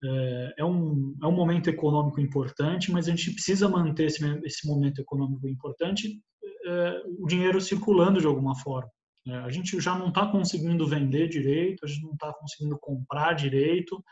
É, 0.04 0.54
é, 0.58 0.64
um, 0.64 1.16
é 1.22 1.26
um 1.26 1.32
momento 1.32 1.70
econômico 1.70 2.20
importante, 2.20 2.92
mas 2.92 3.08
a 3.08 3.10
gente 3.10 3.32
precisa 3.32 3.68
manter 3.68 4.04
esse, 4.04 4.22
esse 4.44 4.66
momento 4.66 5.00
econômico 5.00 5.48
importante, 5.48 6.20
é, 6.66 7.02
o 7.18 7.26
dinheiro 7.26 7.60
circulando 7.60 8.20
de 8.20 8.26
alguma 8.26 8.54
forma. 8.56 8.90
Né? 9.26 9.38
A 9.38 9.50
gente 9.50 9.80
já 9.80 9.98
não 9.98 10.08
está 10.08 10.26
conseguindo 10.26 10.86
vender 10.86 11.28
direito, 11.28 11.84
a 11.84 11.88
gente 11.88 12.02
não 12.02 12.12
está 12.12 12.32
conseguindo 12.34 12.78
comprar 12.78 13.32
direito, 13.32 14.02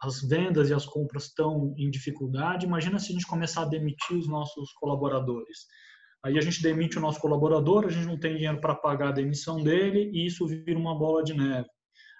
as 0.00 0.20
vendas 0.22 0.70
e 0.70 0.74
as 0.74 0.86
compras 0.86 1.24
estão 1.24 1.74
em 1.76 1.90
dificuldade. 1.90 2.66
Imagina 2.66 2.98
se 2.98 3.10
a 3.10 3.12
gente 3.12 3.26
começar 3.26 3.62
a 3.62 3.68
demitir 3.68 4.16
os 4.16 4.28
nossos 4.28 4.72
colaboradores. 4.74 5.66
Aí 6.24 6.38
a 6.38 6.40
gente 6.40 6.62
demite 6.62 6.96
o 6.96 7.00
nosso 7.00 7.20
colaborador, 7.20 7.84
a 7.84 7.90
gente 7.90 8.06
não 8.06 8.18
tem 8.18 8.36
dinheiro 8.36 8.60
para 8.60 8.74
pagar 8.74 9.08
a 9.08 9.12
demissão 9.12 9.62
dele 9.62 10.10
e 10.12 10.26
isso 10.26 10.46
vira 10.46 10.78
uma 10.78 10.98
bola 10.98 11.22
de 11.22 11.34
neve. 11.34 11.68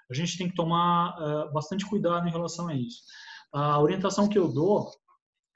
A 0.09 0.13
gente 0.13 0.37
tem 0.37 0.47
que 0.47 0.55
tomar 0.55 1.15
uh, 1.17 1.51
bastante 1.51 1.85
cuidado 1.89 2.27
em 2.27 2.31
relação 2.31 2.67
a 2.67 2.75
isso. 2.75 3.01
A 3.51 3.81
orientação 3.81 4.29
que 4.29 4.37
eu 4.37 4.47
dou 4.51 4.91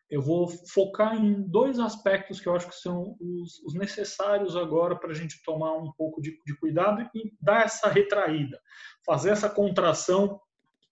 eu 0.10 0.22
vou 0.22 0.50
focar 0.74 1.16
em 1.16 1.48
dois 1.48 1.78
aspectos 1.78 2.42
que 2.42 2.50
eu 2.50 2.56
acho 2.56 2.68
que 2.68 2.76
são 2.76 3.16
os, 3.20 3.60
os 3.64 3.76
necessários 3.76 4.56
agora 4.56 4.96
para 4.96 5.12
a 5.12 5.14
gente 5.14 5.42
tomar 5.44 5.74
um 5.74 5.92
pouco 5.94 6.20
de, 6.20 6.36
de, 6.44 6.58
cuidado 6.58 7.08
e 7.14 7.32
dar 7.40 7.66
essa 7.66 7.88
retraída, 7.88 8.60
fazer 9.06 9.30
essa 9.30 9.48
contração 9.48 10.40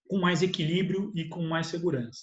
com 0.08 0.18
mais 0.18 0.42
equilíbrio 0.42 1.12
e 1.14 1.28
com 1.28 1.42
mais 1.42 1.68
segurança. 1.68 2.22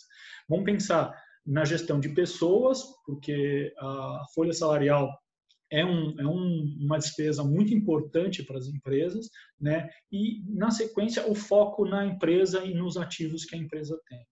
Vamos 0.50 0.65
pensar 0.65 1.13
na 1.46 1.63
gestão 1.63 2.00
de 2.00 2.10
pessoas, 2.10 2.84
porque 3.06 3.74
a 3.80 4.24
folha 4.34 4.54
salarial 4.54 5.10
é, 5.72 5.86
um, 5.86 6.20
é 6.20 6.25
um, 6.25 6.77
uma 6.80 6.98
despesa 6.98 7.44
muito 7.44 7.74
importante 7.74 8.44
para 8.44 8.58
as 8.58 8.68
empresas, 8.68 9.30
né? 9.60 9.89
e, 10.12 10.44
na 10.48 10.72
sequência, 10.72 11.30
o 11.30 11.36
foco 11.36 11.86
na 11.86 12.06
empresa 12.06 12.63
e 12.63 12.74
nos 12.74 12.98
ativos 12.98 13.46
que 13.46 13.56
a 13.56 13.60
empresa 13.60 14.00
tem. 14.08 14.25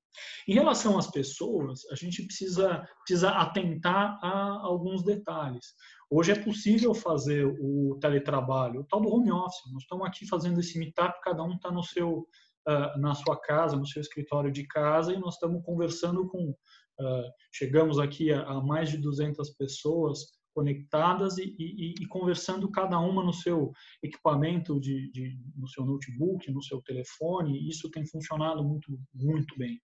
Em 0.48 0.53
relação 0.53 0.98
às 0.98 1.10
pessoas, 1.10 1.86
a 1.91 1.95
gente 1.95 2.24
precisa, 2.24 2.88
precisa 3.03 3.29
atentar 3.31 4.19
a 4.22 4.60
alguns 4.63 5.03
detalhes. 5.03 5.74
Hoje 6.10 6.31
é 6.31 6.36
possível 6.36 6.93
fazer 6.93 7.45
o 7.60 7.98
teletrabalho, 8.00 8.81
o 8.81 8.83
tal 8.83 9.01
do 9.01 9.10
home 9.10 9.31
office. 9.31 9.72
Nós 9.72 9.81
estamos 9.81 10.05
aqui 10.05 10.27
fazendo 10.27 10.60
esse 10.60 10.77
meetup, 10.77 11.19
cada 11.24 11.43
um 11.43 11.55
está 11.55 11.72
no 11.72 11.81
seu, 11.81 12.27
uh, 12.67 13.00
na 13.00 13.13
sua 13.13 13.39
casa, 13.39 13.75
no 13.75 13.86
seu 13.86 14.01
escritório 14.01 14.51
de 14.51 14.65
casa, 14.67 15.13
e 15.13 15.20
nós 15.20 15.36
estamos 15.36 15.63
conversando 15.63 16.27
com. 16.27 16.55
Uh, 17.00 17.29
chegamos 17.51 17.98
aqui 17.98 18.32
a, 18.32 18.43
a, 18.43 18.62
mais 18.62 18.89
de 18.89 18.98
200 18.98 19.50
pessoas 19.51 20.34
conectadas 20.53 21.39
e, 21.39 21.55
e, 21.58 21.96
e, 22.00 22.08
conversando 22.08 22.70
cada 22.70 23.00
uma 23.00 23.24
no 23.24 23.34
seu 23.34 23.72
equipamento, 24.03 24.79
de, 24.79 25.12
de, 25.12 25.36
no 25.55 25.67
seu 25.67 25.84
notebook, 25.84 26.51
no 26.51 26.62
seu 26.62 26.79
telefone. 26.84 27.67
Isso 27.67 27.89
tem 27.89 28.05
funcionado 28.05 28.63
muito, 28.63 28.96
muito 29.15 29.58
bem 29.58 29.82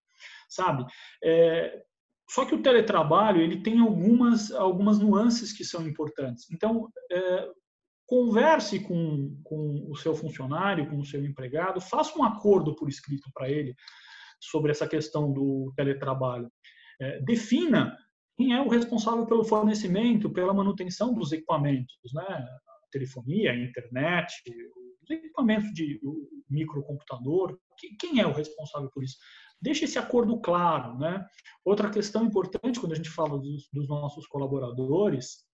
sabe? 0.48 0.86
É, 1.24 1.82
só 2.30 2.46
que 2.46 2.54
o 2.54 2.62
teletrabalho 2.62 3.42
ele 3.42 3.62
tem 3.62 3.80
algumas 3.80 4.52
algumas 4.52 5.00
nuances 5.00 5.52
que 5.52 5.64
são 5.64 5.88
importantes. 5.88 6.50
Então 6.52 6.90
é, 7.12 7.50
converse 8.10 8.80
com, 8.80 9.40
com 9.44 9.86
o 9.88 9.96
seu 9.96 10.16
funcionário, 10.16 10.90
com 10.90 10.98
o 10.98 11.06
seu 11.06 11.24
empregado, 11.24 11.80
faça 11.80 12.18
um 12.18 12.24
acordo 12.24 12.76
por 12.76 12.90
escrito 12.90 13.30
para 13.32 13.48
ele 13.48 13.76
sobre 14.42 14.72
essa 14.72 14.88
questão 14.88 15.32
do 15.32 15.72
teletrabalho. 15.76 16.52
É, 17.00 17.22
defina 17.22 17.96
quem 18.36 18.52
é 18.52 18.60
o 18.60 18.68
responsável 18.68 19.28
pelo 19.28 19.44
fornecimento, 19.44 20.28
pela 20.32 20.56
manutenção 20.56 21.14
dos 21.14 21.32
equipamentos, 21.32 21.96
né? 22.12 22.48
telefonia, 22.92 23.54
internet, 23.54 24.42
os 25.04 25.10
equipamentos 25.12 25.72
de 25.72 26.02
microcomputador, 26.50 27.60
quem 28.00 28.20
é 28.20 28.26
o 28.26 28.34
responsável 28.34 28.90
por 28.92 29.04
isso? 29.04 29.18
Deixa 29.62 29.86
esse 29.86 30.00
acordo 30.00 30.42
claro. 30.42 30.98
Né? 30.98 31.24
Outra 31.64 31.92
questão 31.92 32.26
importante 32.26 32.80
quando 32.80 32.94
a 32.94 32.96
gente 32.96 33.10
fala 33.12 33.38
dos, 33.38 33.70
dos 33.72 33.88
nossos 33.88 34.26
colaboradores 34.26 35.48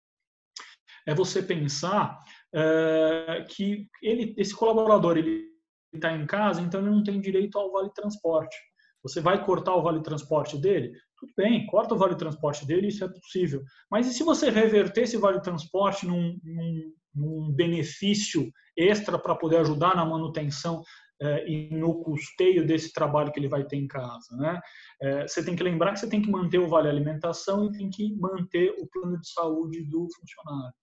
é 1.07 1.15
você 1.15 1.43
pensar 1.43 2.19
é, 2.55 3.45
que 3.49 3.89
ele, 4.03 4.35
esse 4.37 4.55
colaborador 4.55 5.17
ele 5.17 5.45
está 5.93 6.13
em 6.13 6.27
casa, 6.27 6.61
então 6.61 6.81
ele 6.81 6.91
não 6.91 7.03
tem 7.03 7.21
direito 7.21 7.59
ao 7.59 7.71
vale 7.73 7.91
transporte. 7.93 8.57
Você 9.03 9.21
vai 9.21 9.45
cortar 9.45 9.75
o 9.75 9.83
vale 9.83 10.01
transporte 10.03 10.57
dele? 10.57 10.93
Tudo 11.19 11.33
bem, 11.37 11.67
corta 11.67 11.95
o 11.95 11.99
vale 11.99 12.15
transporte 12.15 12.67
dele, 12.67 12.89
isso 12.89 13.05
é 13.05 13.09
possível. 13.09 13.63
Mas 13.91 14.07
e 14.07 14.15
se 14.15 14.23
você 14.23 14.49
reverter 14.49 15.03
esse 15.03 15.17
vale 15.17 15.41
transporte 15.41 16.07
num, 16.07 16.39
num, 16.43 16.93
num 17.15 17.53
benefício 17.53 18.51
extra 18.77 19.19
para 19.19 19.35
poder 19.35 19.59
ajudar 19.59 19.97
na 19.97 20.05
manutenção 20.05 20.83
é, 21.21 21.49
e 21.49 21.71
no 21.71 22.03
custeio 22.03 22.67
desse 22.67 22.93
trabalho 22.93 23.31
que 23.33 23.39
ele 23.39 23.49
vai 23.49 23.65
ter 23.65 23.77
em 23.77 23.87
casa. 23.87 24.37
Né? 24.37 24.61
É, 25.01 25.27
você 25.27 25.45
tem 25.45 25.55
que 25.55 25.63
lembrar 25.63 25.93
que 25.93 26.01
você 26.01 26.09
tem 26.09 26.23
que 26.23 26.31
manter 26.31 26.59
o 26.59 26.69
vale 26.69 26.89
alimentação 26.89 27.67
e 27.67 27.73
tem 27.73 27.91
que 27.91 28.15
manter 28.17 28.75
o 28.81 28.87
plano 28.89 29.21
de 29.21 29.29
saúde 29.31 29.85
do 29.85 30.09
funcionário. 30.15 30.75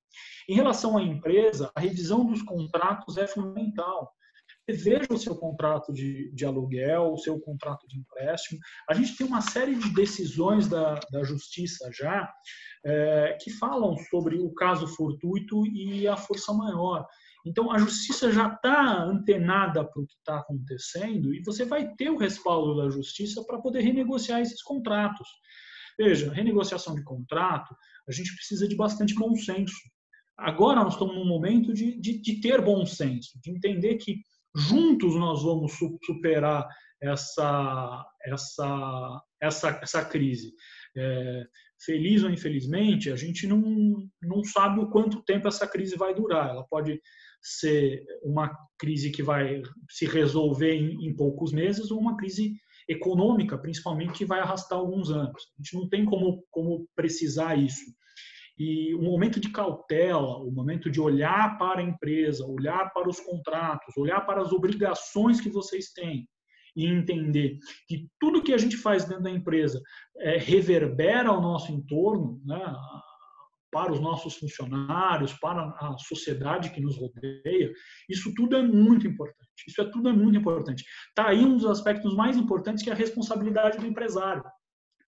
Em 0.47 0.55
relação 0.55 0.97
à 0.97 1.01
empresa, 1.03 1.71
a 1.75 1.79
revisão 1.79 2.25
dos 2.25 2.41
contratos 2.41 3.17
é 3.17 3.27
fundamental. 3.27 4.11
Veja 4.67 5.07
o 5.09 5.17
seu 5.17 5.35
contrato 5.35 5.91
de, 5.91 6.31
de 6.31 6.45
aluguel, 6.45 7.13
o 7.13 7.17
seu 7.17 7.39
contrato 7.39 7.87
de 7.87 7.97
empréstimo. 7.97 8.59
A 8.87 8.93
gente 8.93 9.15
tem 9.15 9.25
uma 9.25 9.41
série 9.41 9.75
de 9.75 9.93
decisões 9.93 10.67
da, 10.67 10.99
da 11.11 11.23
justiça 11.23 11.89
já 11.91 12.31
é, 12.85 13.37
que 13.41 13.49
falam 13.51 13.97
sobre 14.09 14.37
o 14.37 14.53
caso 14.53 14.87
fortuito 14.87 15.65
e 15.67 16.07
a 16.07 16.15
força 16.15 16.53
maior. 16.53 17.05
Então, 17.45 17.71
a 17.71 17.77
justiça 17.77 18.31
já 18.31 18.53
está 18.53 19.03
antenada 19.03 19.83
para 19.83 20.01
o 20.01 20.05
que 20.05 20.13
está 20.13 20.39
acontecendo 20.39 21.33
e 21.33 21.41
você 21.43 21.65
vai 21.65 21.93
ter 21.95 22.09
o 22.09 22.17
respaldo 22.17 22.75
da 22.75 22.89
justiça 22.89 23.43
para 23.43 23.59
poder 23.59 23.81
renegociar 23.81 24.41
esses 24.41 24.61
contratos. 24.61 25.27
Veja, 25.97 26.31
renegociação 26.31 26.95
de 26.95 27.03
contrato, 27.03 27.75
a 28.07 28.11
gente 28.11 28.33
precisa 28.35 28.67
de 28.67 28.75
bastante 28.75 29.15
bom 29.15 29.35
senso. 29.35 29.79
Agora 30.39 30.83
nós 30.83 30.93
estamos 30.93 31.15
num 31.15 31.27
momento 31.27 31.73
de, 31.73 31.99
de, 31.99 32.19
de 32.19 32.41
ter 32.41 32.61
bom 32.61 32.85
senso, 32.85 33.39
de 33.41 33.51
entender 33.51 33.95
que 33.95 34.21
juntos 34.55 35.15
nós 35.15 35.43
vamos 35.43 35.73
superar 36.03 36.67
essa, 37.01 38.05
essa, 38.25 39.21
essa, 39.41 39.79
essa 39.81 40.05
crise. 40.05 40.53
É, 40.97 41.43
feliz 41.85 42.23
ou 42.23 42.29
infelizmente, 42.29 43.11
a 43.11 43.15
gente 43.15 43.47
não, 43.47 44.07
não 44.21 44.43
sabe 44.43 44.79
o 44.79 44.89
quanto 44.89 45.23
tempo 45.23 45.47
essa 45.47 45.67
crise 45.67 45.95
vai 45.95 46.13
durar. 46.13 46.49
Ela 46.49 46.65
pode 46.69 46.99
ser 47.41 48.03
uma 48.21 48.53
crise 48.77 49.11
que 49.11 49.23
vai 49.23 49.61
se 49.89 50.05
resolver 50.05 50.73
em, 50.73 51.07
em 51.07 51.15
poucos 51.15 51.53
meses 51.53 51.89
ou 51.91 51.99
uma 51.99 52.17
crise 52.17 52.53
econômica, 52.87 53.57
principalmente, 53.57 54.13
que 54.13 54.25
vai 54.25 54.39
arrastar 54.39 54.79
alguns 54.79 55.09
anos. 55.11 55.43
A 55.57 55.61
gente 55.61 55.75
não 55.75 55.87
tem 55.87 56.03
como, 56.03 56.43
como 56.49 56.87
precisar 56.95 57.55
isso. 57.55 57.85
E 58.59 58.93
o 58.93 59.01
momento 59.01 59.39
de 59.39 59.49
cautela, 59.49 60.37
o 60.37 60.51
momento 60.51 60.91
de 60.91 60.99
olhar 60.99 61.57
para 61.57 61.79
a 61.79 61.83
empresa, 61.83 62.45
olhar 62.45 62.91
para 62.93 63.07
os 63.07 63.19
contratos, 63.19 63.95
olhar 63.95 64.19
para 64.25 64.41
as 64.41 64.51
obrigações 64.51 65.39
que 65.39 65.49
vocês 65.49 65.93
têm 65.93 66.27
e 66.75 66.85
entender 66.85 67.57
que 67.87 68.07
tudo 68.19 68.43
que 68.43 68.53
a 68.53 68.57
gente 68.57 68.75
faz 68.75 69.05
dentro 69.05 69.23
da 69.23 69.31
empresa 69.31 69.81
é, 70.17 70.37
reverbera 70.37 71.29
ao 71.29 71.41
nosso 71.41 71.71
entorno, 71.71 72.41
né? 72.45 72.61
para 73.71 73.91
os 73.91 73.99
nossos 73.99 74.35
funcionários, 74.35 75.33
para 75.33 75.61
a 75.79 75.95
sociedade 75.99 76.71
que 76.71 76.81
nos 76.81 76.97
rodeia, 76.97 77.71
isso 78.09 78.33
tudo 78.33 78.55
é 78.55 78.61
muito 78.61 79.07
importante. 79.07 79.39
Isso 79.67 79.81
é 79.81 79.85
tudo 79.85 80.09
é 80.09 80.13
muito 80.13 80.37
importante. 80.37 80.83
Está 81.09 81.29
aí 81.29 81.45
um 81.45 81.55
dos 81.55 81.65
aspectos 81.65 82.15
mais 82.15 82.35
importantes 82.35 82.83
que 82.83 82.89
é 82.89 82.93
a 82.93 82.95
responsabilidade 82.95 83.77
do 83.77 83.85
empresário. 83.85 84.43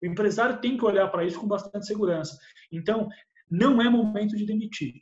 O 0.01 0.05
empresário 0.05 0.59
tem 0.59 0.77
que 0.77 0.85
olhar 0.85 1.07
para 1.09 1.23
isso 1.25 1.39
com 1.39 1.47
bastante 1.47 1.85
segurança. 1.85 2.37
Então, 2.71 3.07
não 3.51 3.81
é 3.81 3.89
momento 3.89 4.35
de 4.37 4.45
demitir, 4.45 4.93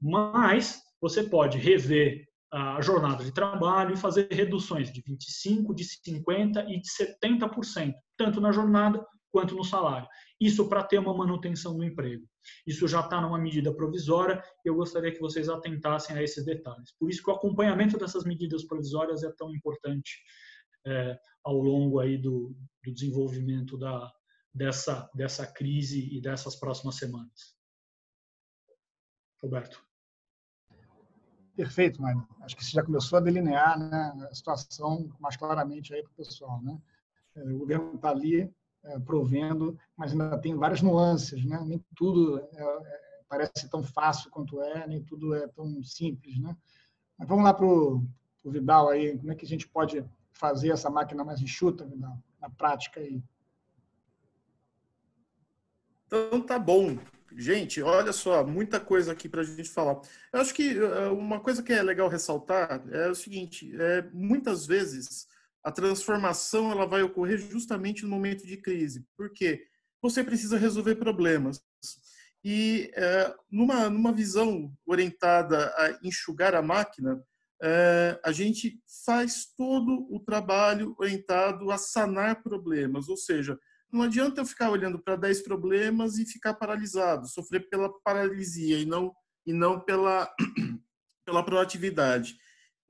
mas 0.00 0.80
você 1.00 1.22
pode 1.22 1.58
rever 1.58 2.26
a 2.50 2.80
jornada 2.80 3.22
de 3.22 3.30
trabalho 3.30 3.92
e 3.92 3.98
fazer 3.98 4.26
reduções 4.30 4.90
de 4.90 5.02
25, 5.06 5.74
de 5.74 5.84
50 5.84 6.64
e 6.70 6.80
de 6.80 6.88
70%, 6.88 7.92
tanto 8.16 8.40
na 8.40 8.50
jornada 8.50 9.04
quanto 9.30 9.54
no 9.54 9.62
salário. 9.62 10.08
Isso 10.40 10.66
para 10.68 10.82
ter 10.82 10.98
uma 10.98 11.14
manutenção 11.14 11.76
do 11.76 11.84
emprego. 11.84 12.26
Isso 12.66 12.88
já 12.88 13.00
está 13.00 13.20
numa 13.20 13.38
medida 13.38 13.74
provisória 13.74 14.42
e 14.64 14.68
eu 14.68 14.74
gostaria 14.74 15.12
que 15.12 15.20
vocês 15.20 15.50
atentassem 15.50 16.16
a 16.16 16.22
esses 16.22 16.44
detalhes. 16.44 16.94
Por 16.98 17.10
isso 17.10 17.22
que 17.22 17.30
o 17.30 17.34
acompanhamento 17.34 17.98
dessas 17.98 18.24
medidas 18.24 18.64
provisórias 18.64 19.22
é 19.22 19.30
tão 19.36 19.54
importante 19.54 20.18
é, 20.86 21.18
ao 21.44 21.58
longo 21.58 21.98
aí 22.00 22.16
do, 22.16 22.56
do 22.82 22.92
desenvolvimento 22.94 23.76
da, 23.76 24.10
dessa, 24.54 25.10
dessa 25.14 25.46
crise 25.46 26.08
e 26.16 26.20
dessas 26.22 26.56
próximas 26.56 26.96
semanas. 26.96 27.57
Roberto. 29.42 29.84
Perfeito, 31.56 32.00
Mário. 32.00 32.26
Acho 32.42 32.56
que 32.56 32.64
você 32.64 32.70
já 32.70 32.84
começou 32.84 33.18
a 33.18 33.20
delinear 33.20 33.78
né, 33.78 34.28
a 34.30 34.34
situação 34.34 35.12
mais 35.18 35.36
claramente 35.36 35.92
aí 35.92 36.02
para 36.02 36.12
o 36.12 36.14
pessoal. 36.14 36.62
Né? 36.62 36.78
É, 37.34 37.42
o 37.42 37.58
governo 37.58 37.96
está 37.96 38.10
ali 38.10 38.48
é, 38.84 38.98
provendo, 39.00 39.76
mas 39.96 40.12
ainda 40.12 40.38
tem 40.38 40.54
várias 40.54 40.82
nuances, 40.82 41.44
né? 41.44 41.60
Nem 41.66 41.84
tudo 41.96 42.38
é, 42.38 42.62
é, 42.62 43.22
parece 43.28 43.68
tão 43.68 43.82
fácil 43.82 44.30
quanto 44.30 44.62
é, 44.62 44.86
nem 44.86 45.02
tudo 45.02 45.34
é 45.34 45.48
tão 45.48 45.82
simples, 45.82 46.38
né? 46.38 46.56
Mas 47.18 47.28
vamos 47.28 47.44
lá 47.44 47.52
para 47.52 47.66
o 47.66 48.06
Vidal 48.44 48.88
aí, 48.88 49.18
como 49.18 49.32
é 49.32 49.34
que 49.34 49.44
a 49.44 49.48
gente 49.48 49.68
pode 49.68 50.04
fazer 50.30 50.70
essa 50.70 50.88
máquina 50.88 51.24
mais 51.24 51.42
enxuta, 51.42 51.84
Vidal, 51.84 52.16
na 52.40 52.48
prática 52.48 53.00
aí? 53.00 53.20
Então 56.06 56.40
tá 56.40 56.58
bom. 56.58 56.96
Gente, 57.36 57.82
olha 57.82 58.12
só, 58.12 58.44
muita 58.46 58.80
coisa 58.80 59.12
aqui 59.12 59.28
para 59.28 59.42
a 59.42 59.44
gente 59.44 59.68
falar. 59.68 60.00
Eu 60.32 60.40
acho 60.40 60.54
que 60.54 60.78
é, 60.78 61.08
uma 61.08 61.40
coisa 61.40 61.62
que 61.62 61.72
é 61.72 61.82
legal 61.82 62.08
ressaltar 62.08 62.82
é 62.90 63.08
o 63.08 63.14
seguinte: 63.14 63.70
é, 63.78 64.02
muitas 64.12 64.66
vezes 64.66 65.26
a 65.62 65.70
transformação 65.70 66.70
ela 66.70 66.86
vai 66.86 67.02
ocorrer 67.02 67.38
justamente 67.38 68.02
no 68.02 68.08
momento 68.08 68.46
de 68.46 68.56
crise. 68.56 69.04
porque 69.16 69.62
Você 70.00 70.24
precisa 70.24 70.56
resolver 70.56 70.96
problemas. 70.96 71.60
E 72.42 72.90
é, 72.94 73.34
numa, 73.50 73.90
numa 73.90 74.12
visão 74.12 74.72
orientada 74.86 75.66
a 75.76 75.98
enxugar 76.02 76.54
a 76.54 76.62
máquina, 76.62 77.22
é, 77.60 78.18
a 78.24 78.32
gente 78.32 78.80
faz 79.04 79.46
todo 79.56 80.06
o 80.10 80.20
trabalho 80.20 80.94
orientado 80.98 81.70
a 81.70 81.76
sanar 81.76 82.42
problemas. 82.42 83.08
Ou 83.08 83.16
seja, 83.16 83.58
não 83.92 84.02
adianta 84.02 84.40
eu 84.40 84.46
ficar 84.46 84.70
olhando 84.70 84.98
para 84.98 85.16
10 85.16 85.42
problemas 85.42 86.18
e 86.18 86.26
ficar 86.26 86.54
paralisado, 86.54 87.28
sofrer 87.28 87.68
pela 87.68 87.90
paralisia 88.02 88.78
e 88.78 88.84
não, 88.84 89.12
e 89.46 89.52
não 89.52 89.80
pela, 89.80 90.30
pela 91.24 91.42
proatividade. 91.42 92.36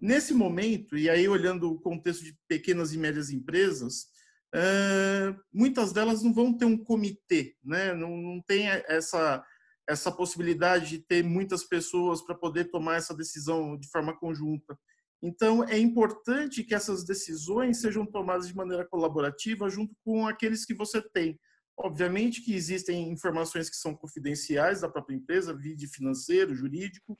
Nesse 0.00 0.32
momento, 0.32 0.96
e 0.96 1.10
aí 1.10 1.28
olhando 1.28 1.72
o 1.72 1.80
contexto 1.80 2.24
de 2.24 2.36
pequenas 2.48 2.92
e 2.92 2.98
médias 2.98 3.30
empresas, 3.30 4.06
é, 4.54 5.34
muitas 5.52 5.92
delas 5.92 6.22
não 6.22 6.32
vão 6.32 6.56
ter 6.56 6.64
um 6.64 6.76
comitê, 6.76 7.56
né? 7.62 7.92
não, 7.92 8.16
não 8.16 8.42
tem 8.46 8.68
essa, 8.68 9.44
essa 9.88 10.10
possibilidade 10.10 10.88
de 10.88 10.98
ter 11.00 11.22
muitas 11.22 11.64
pessoas 11.64 12.22
para 12.22 12.34
poder 12.34 12.66
tomar 12.66 12.96
essa 12.96 13.14
decisão 13.14 13.76
de 13.76 13.88
forma 13.88 14.16
conjunta. 14.16 14.78
Então, 15.22 15.64
é 15.64 15.78
importante 15.78 16.62
que 16.62 16.74
essas 16.74 17.04
decisões 17.04 17.80
sejam 17.80 18.06
tomadas 18.06 18.46
de 18.46 18.54
maneira 18.54 18.86
colaborativa 18.86 19.68
junto 19.68 19.94
com 20.04 20.26
aqueles 20.26 20.64
que 20.64 20.74
você 20.74 21.02
tem. 21.02 21.38
Obviamente 21.76 22.42
que 22.42 22.54
existem 22.54 23.10
informações 23.10 23.70
que 23.70 23.76
são 23.76 23.94
confidenciais 23.94 24.80
da 24.80 24.88
própria 24.88 25.14
empresa, 25.14 25.56
vídeo 25.56 25.88
financeiro, 25.88 26.54
jurídico, 26.54 27.18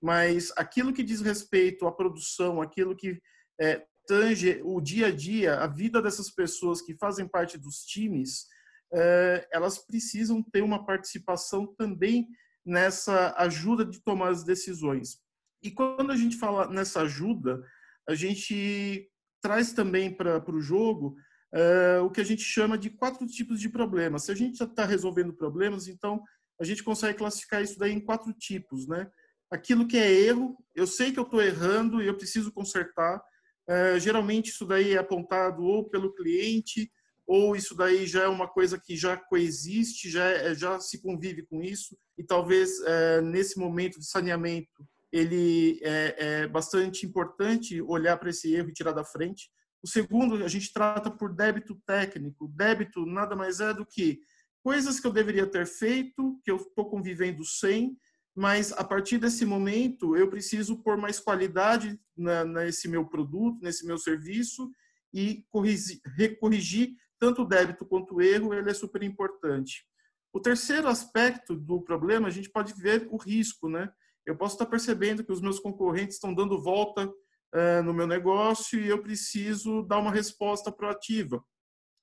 mas 0.00 0.52
aquilo 0.56 0.92
que 0.92 1.02
diz 1.02 1.20
respeito 1.20 1.86
à 1.86 1.92
produção, 1.92 2.62
aquilo 2.62 2.96
que 2.96 3.20
é, 3.60 3.84
tange 4.06 4.60
o 4.64 4.80
dia 4.80 5.08
a 5.08 5.10
dia, 5.10 5.56
a 5.56 5.66
vida 5.66 6.00
dessas 6.00 6.30
pessoas 6.30 6.80
que 6.80 6.96
fazem 6.96 7.28
parte 7.28 7.58
dos 7.58 7.84
times, 7.84 8.46
é, 8.92 9.46
elas 9.52 9.78
precisam 9.78 10.42
ter 10.42 10.62
uma 10.62 10.86
participação 10.86 11.66
também 11.66 12.26
nessa 12.64 13.34
ajuda 13.36 13.84
de 13.84 14.02
tomar 14.02 14.30
as 14.30 14.44
decisões. 14.44 15.18
E 15.62 15.70
quando 15.70 16.10
a 16.10 16.16
gente 16.16 16.36
fala 16.36 16.68
nessa 16.68 17.02
ajuda, 17.02 17.62
a 18.08 18.14
gente 18.14 19.08
traz 19.40 19.72
também 19.72 20.12
para 20.14 20.50
o 20.50 20.60
jogo 20.60 21.16
é, 21.54 21.98
o 22.00 22.10
que 22.10 22.20
a 22.20 22.24
gente 22.24 22.42
chama 22.42 22.76
de 22.76 22.90
quatro 22.90 23.26
tipos 23.26 23.60
de 23.60 23.68
problemas. 23.68 24.24
Se 24.24 24.32
a 24.32 24.34
gente 24.34 24.58
já 24.58 24.64
está 24.64 24.84
resolvendo 24.84 25.32
problemas, 25.32 25.88
então 25.88 26.22
a 26.60 26.64
gente 26.64 26.82
consegue 26.82 27.18
classificar 27.18 27.62
isso 27.62 27.78
daí 27.78 27.92
em 27.92 28.00
quatro 28.00 28.32
tipos, 28.32 28.86
né? 28.88 29.08
aquilo 29.50 29.86
que 29.86 29.96
é 29.96 30.10
erro, 30.10 30.56
eu 30.74 30.86
sei 30.86 31.12
que 31.12 31.18
eu 31.18 31.24
estou 31.24 31.42
errando 31.42 32.02
e 32.02 32.06
eu 32.06 32.16
preciso 32.16 32.52
consertar. 32.52 33.22
É, 33.68 33.98
geralmente 34.00 34.50
isso 34.50 34.64
daí 34.64 34.92
é 34.94 34.98
apontado 34.98 35.62
ou 35.62 35.88
pelo 35.88 36.14
cliente, 36.14 36.90
ou 37.26 37.54
isso 37.54 37.74
daí 37.74 38.06
já 38.06 38.22
é 38.22 38.28
uma 38.28 38.48
coisa 38.48 38.80
que 38.82 38.96
já 38.96 39.16
coexiste, 39.16 40.10
já, 40.10 40.24
é, 40.24 40.54
já 40.54 40.80
se 40.80 41.02
convive 41.02 41.42
com 41.46 41.62
isso, 41.62 41.96
e 42.16 42.24
talvez 42.24 42.80
é, 42.86 43.20
nesse 43.20 43.58
momento 43.58 43.98
de 43.98 44.06
saneamento 44.06 44.86
ele 45.12 45.80
é, 45.82 46.16
é 46.18 46.46
bastante 46.46 47.06
importante 47.06 47.80
olhar 47.82 48.16
para 48.16 48.30
esse 48.30 48.54
erro 48.54 48.68
e 48.68 48.72
tirar 48.72 48.92
da 48.92 49.04
frente. 49.04 49.50
O 49.82 49.88
segundo, 49.88 50.44
a 50.44 50.48
gente 50.48 50.72
trata 50.72 51.10
por 51.10 51.34
débito 51.34 51.80
técnico. 51.86 52.48
Débito 52.48 53.06
nada 53.06 53.36
mais 53.36 53.60
é 53.60 53.72
do 53.72 53.86
que 53.86 54.20
coisas 54.62 55.00
que 55.00 55.06
eu 55.06 55.12
deveria 55.12 55.46
ter 55.46 55.66
feito, 55.66 56.40
que 56.44 56.50
eu 56.50 56.56
estou 56.56 56.90
convivendo 56.90 57.44
sem, 57.44 57.96
mas 58.34 58.72
a 58.72 58.84
partir 58.84 59.18
desse 59.18 59.44
momento 59.44 60.16
eu 60.16 60.28
preciso 60.28 60.82
pôr 60.82 60.96
mais 60.96 61.18
qualidade 61.18 61.98
na, 62.16 62.44
nesse 62.44 62.88
meu 62.88 63.06
produto, 63.06 63.60
nesse 63.62 63.86
meu 63.86 63.98
serviço 63.98 64.70
e 65.12 65.44
corrigir, 65.50 66.00
recorrigir 66.16 66.94
tanto 67.18 67.42
o 67.42 67.44
débito 67.44 67.84
quanto 67.84 68.16
o 68.16 68.22
erro, 68.22 68.54
ele 68.54 68.70
é 68.70 68.74
super 68.74 69.02
importante. 69.02 69.84
O 70.32 70.40
terceiro 70.40 70.86
aspecto 70.86 71.56
do 71.56 71.80
problema, 71.80 72.28
a 72.28 72.30
gente 72.30 72.50
pode 72.50 72.74
ver 72.74 73.08
o 73.10 73.16
risco, 73.16 73.68
né? 73.68 73.90
Eu 74.28 74.36
posso 74.36 74.56
estar 74.56 74.66
percebendo 74.66 75.24
que 75.24 75.32
os 75.32 75.40
meus 75.40 75.58
concorrentes 75.58 76.16
estão 76.16 76.34
dando 76.34 76.60
volta 76.60 77.06
uh, 77.08 77.82
no 77.82 77.94
meu 77.94 78.06
negócio 78.06 78.78
e 78.78 78.86
eu 78.86 79.02
preciso 79.02 79.82
dar 79.82 79.98
uma 79.98 80.12
resposta 80.12 80.70
proativa. 80.70 81.42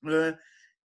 Uh, 0.04 0.36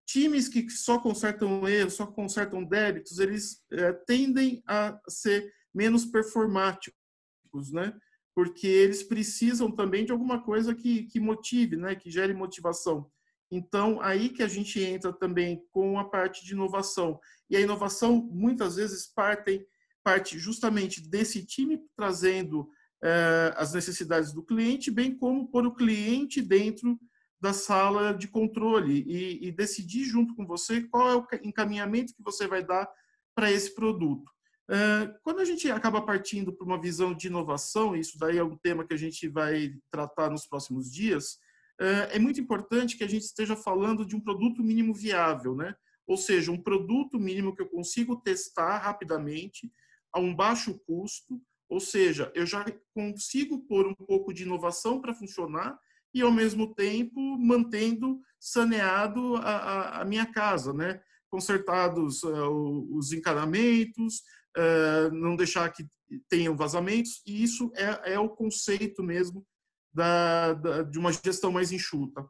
times 0.05 0.49
que 0.49 0.69
só 0.69 0.99
consertam 0.99 1.65
erros, 1.65 1.93
só 1.93 2.05
consertam 2.05 2.65
débitos, 2.65 3.19
eles 3.19 3.63
é, 3.71 3.93
tendem 3.93 4.61
a 4.67 4.99
ser 5.07 5.49
menos 5.73 6.03
performáticos, 6.03 7.71
né? 7.71 7.97
Porque 8.35 8.67
eles 8.67 9.03
precisam 9.03 9.71
também 9.71 10.03
de 10.03 10.11
alguma 10.11 10.43
coisa 10.43 10.73
que, 10.73 11.03
que 11.03 11.19
motive, 11.19 11.77
né? 11.77 11.95
Que 11.95 12.09
gere 12.09 12.33
motivação. 12.33 13.09
Então, 13.51 14.01
aí 14.01 14.29
que 14.29 14.43
a 14.43 14.47
gente 14.47 14.81
entra 14.81 15.13
também 15.13 15.63
com 15.71 15.99
a 15.99 16.09
parte 16.09 16.43
de 16.43 16.53
inovação. 16.53 17.19
E 17.49 17.55
a 17.55 17.61
inovação, 17.61 18.27
muitas 18.31 18.75
vezes, 18.75 19.07
parte, 19.07 19.65
parte 20.03 20.37
justamente 20.39 21.01
desse 21.01 21.45
time 21.45 21.79
trazendo 21.95 22.69
é, 23.03 23.53
as 23.55 23.73
necessidades 23.73 24.33
do 24.33 24.43
cliente, 24.43 24.91
bem 24.91 25.15
como 25.15 25.47
por 25.47 25.65
o 25.65 25.73
cliente 25.73 26.41
dentro 26.41 26.99
da 27.41 27.53
sala 27.53 28.13
de 28.13 28.27
controle 28.27 29.03
e, 29.07 29.47
e, 29.47 29.51
decidir 29.51 30.03
junto 30.03 30.35
com 30.35 30.45
você 30.45 30.81
qual 30.81 31.09
é 31.09 31.15
o 31.15 31.27
encaminhamento 31.47 32.13
que 32.13 32.21
você 32.21 32.47
vai 32.47 32.63
dar 32.63 32.89
para 33.33 33.49
esse 33.49 33.73
produto. 33.73 34.29
É, 34.69 35.15
quando 35.23 35.39
a 35.39 35.45
gente 35.45 35.71
acaba 35.71 36.01
partindo 36.01 36.53
para 36.53 36.65
uma 36.65 36.79
visão 36.79 37.13
de 37.13 37.27
inovação, 37.27 37.95
isso 37.95 38.19
daí 38.19 38.37
é 38.37 38.43
um 38.43 38.57
tema 38.57 38.85
que 38.85 38.93
a 38.93 38.97
gente 38.97 39.27
vai 39.29 39.73
tratar 39.89 40.29
nos 40.29 40.45
próximos 40.45 40.91
dias, 40.91 41.37
é, 41.79 42.17
é 42.17 42.19
muito 42.19 42.41
importante 42.41 42.97
que 42.97 43.03
a 43.03 43.07
gente 43.07 43.23
esteja 43.23 43.55
falando 43.55 44.05
de 44.05 44.15
um 44.15 44.19
produto 44.19 44.61
mínimo 44.61 44.93
viável, 44.93 45.55
né? 45.55 45.73
Ou 46.05 46.17
seja, 46.17 46.51
um 46.51 46.61
produto 46.61 47.17
mínimo 47.17 47.55
que 47.55 47.61
eu 47.61 47.69
consigo 47.69 48.19
testar 48.19 48.79
rapidamente, 48.79 49.71
a 50.13 50.19
um 50.19 50.35
baixo 50.35 50.79
custo, 50.85 51.41
ou 51.69 51.79
seja, 51.79 52.31
eu 52.35 52.45
já 52.45 52.65
consigo 52.93 53.59
pôr 53.67 53.87
um 53.87 53.93
pouco 53.93 54.33
de 54.33 54.43
inovação 54.43 54.99
para 54.99 55.13
funcionar 55.13 55.79
e, 56.13 56.21
ao 56.21 56.31
mesmo 56.31 56.73
tempo, 56.73 57.37
mantendo 57.37 58.19
saneado 58.39 59.35
a, 59.35 59.41
a, 59.41 60.01
a 60.01 60.05
minha 60.05 60.25
casa, 60.25 60.73
né? 60.73 61.01
consertados 61.29 62.23
uh, 62.23 62.97
os 62.97 63.13
encanamentos, 63.13 64.23
uh, 64.57 65.13
não 65.13 65.35
deixar 65.35 65.69
que 65.71 65.87
tenham 66.27 66.55
vazamentos, 66.55 67.21
e 67.25 67.43
isso 67.43 67.71
é, 67.75 68.13
é 68.13 68.19
o 68.19 68.29
conceito 68.29 69.03
mesmo 69.03 69.45
da, 69.93 70.53
da, 70.53 70.83
de 70.83 70.97
uma 70.97 71.13
gestão 71.13 71.51
mais 71.51 71.71
enxuta. 71.71 72.27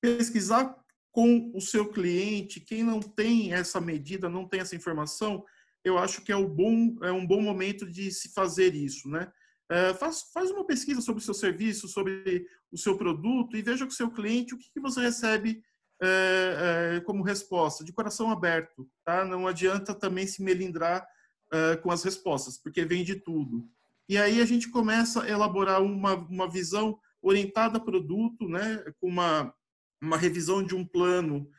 Pesquisar 0.00 0.76
com 1.10 1.50
o 1.54 1.60
seu 1.60 1.88
cliente, 1.88 2.60
quem 2.60 2.84
não 2.84 3.00
tem 3.00 3.52
essa 3.54 3.80
medida, 3.80 4.28
não 4.28 4.46
tem 4.46 4.60
essa 4.60 4.76
informação, 4.76 5.44
eu 5.88 5.98
acho 5.98 6.22
que 6.22 6.30
é, 6.30 6.36
o 6.36 6.48
bom, 6.48 6.96
é 7.02 7.10
um 7.10 7.26
bom 7.26 7.40
momento 7.40 7.88
de 7.90 8.10
se 8.10 8.32
fazer 8.32 8.74
isso, 8.74 9.08
né? 9.08 9.30
É, 9.70 9.92
faz, 9.94 10.22
faz 10.32 10.50
uma 10.50 10.64
pesquisa 10.64 11.00
sobre 11.00 11.20
o 11.20 11.24
seu 11.24 11.34
serviço, 11.34 11.88
sobre 11.88 12.46
o 12.72 12.78
seu 12.78 12.96
produto 12.96 13.56
e 13.56 13.62
veja 13.62 13.84
com 13.84 13.92
o 13.92 13.94
seu 13.94 14.10
cliente 14.10 14.54
o 14.54 14.58
que, 14.58 14.70
que 14.72 14.80
você 14.80 15.00
recebe 15.00 15.62
é, 16.00 16.96
é, 16.96 17.00
como 17.00 17.22
resposta, 17.22 17.84
de 17.84 17.92
coração 17.92 18.30
aberto. 18.30 18.88
Tá? 19.04 19.24
Não 19.24 19.46
adianta 19.46 19.94
também 19.94 20.26
se 20.26 20.42
melindrar 20.42 21.06
é, 21.52 21.76
com 21.76 21.90
as 21.90 22.02
respostas, 22.02 22.56
porque 22.56 22.84
vem 22.84 23.04
de 23.04 23.16
tudo. 23.16 23.68
E 24.08 24.16
aí 24.16 24.40
a 24.40 24.46
gente 24.46 24.70
começa 24.70 25.22
a 25.22 25.28
elaborar 25.28 25.82
uma, 25.82 26.14
uma 26.14 26.48
visão 26.48 26.98
orientada 27.20 27.76
a 27.76 27.80
produto, 27.80 28.48
né? 28.48 28.82
com 29.00 29.08
uma, 29.08 29.52
uma 30.00 30.16
revisão 30.16 30.62
de 30.62 30.74
um 30.74 30.84
plano 30.84 31.50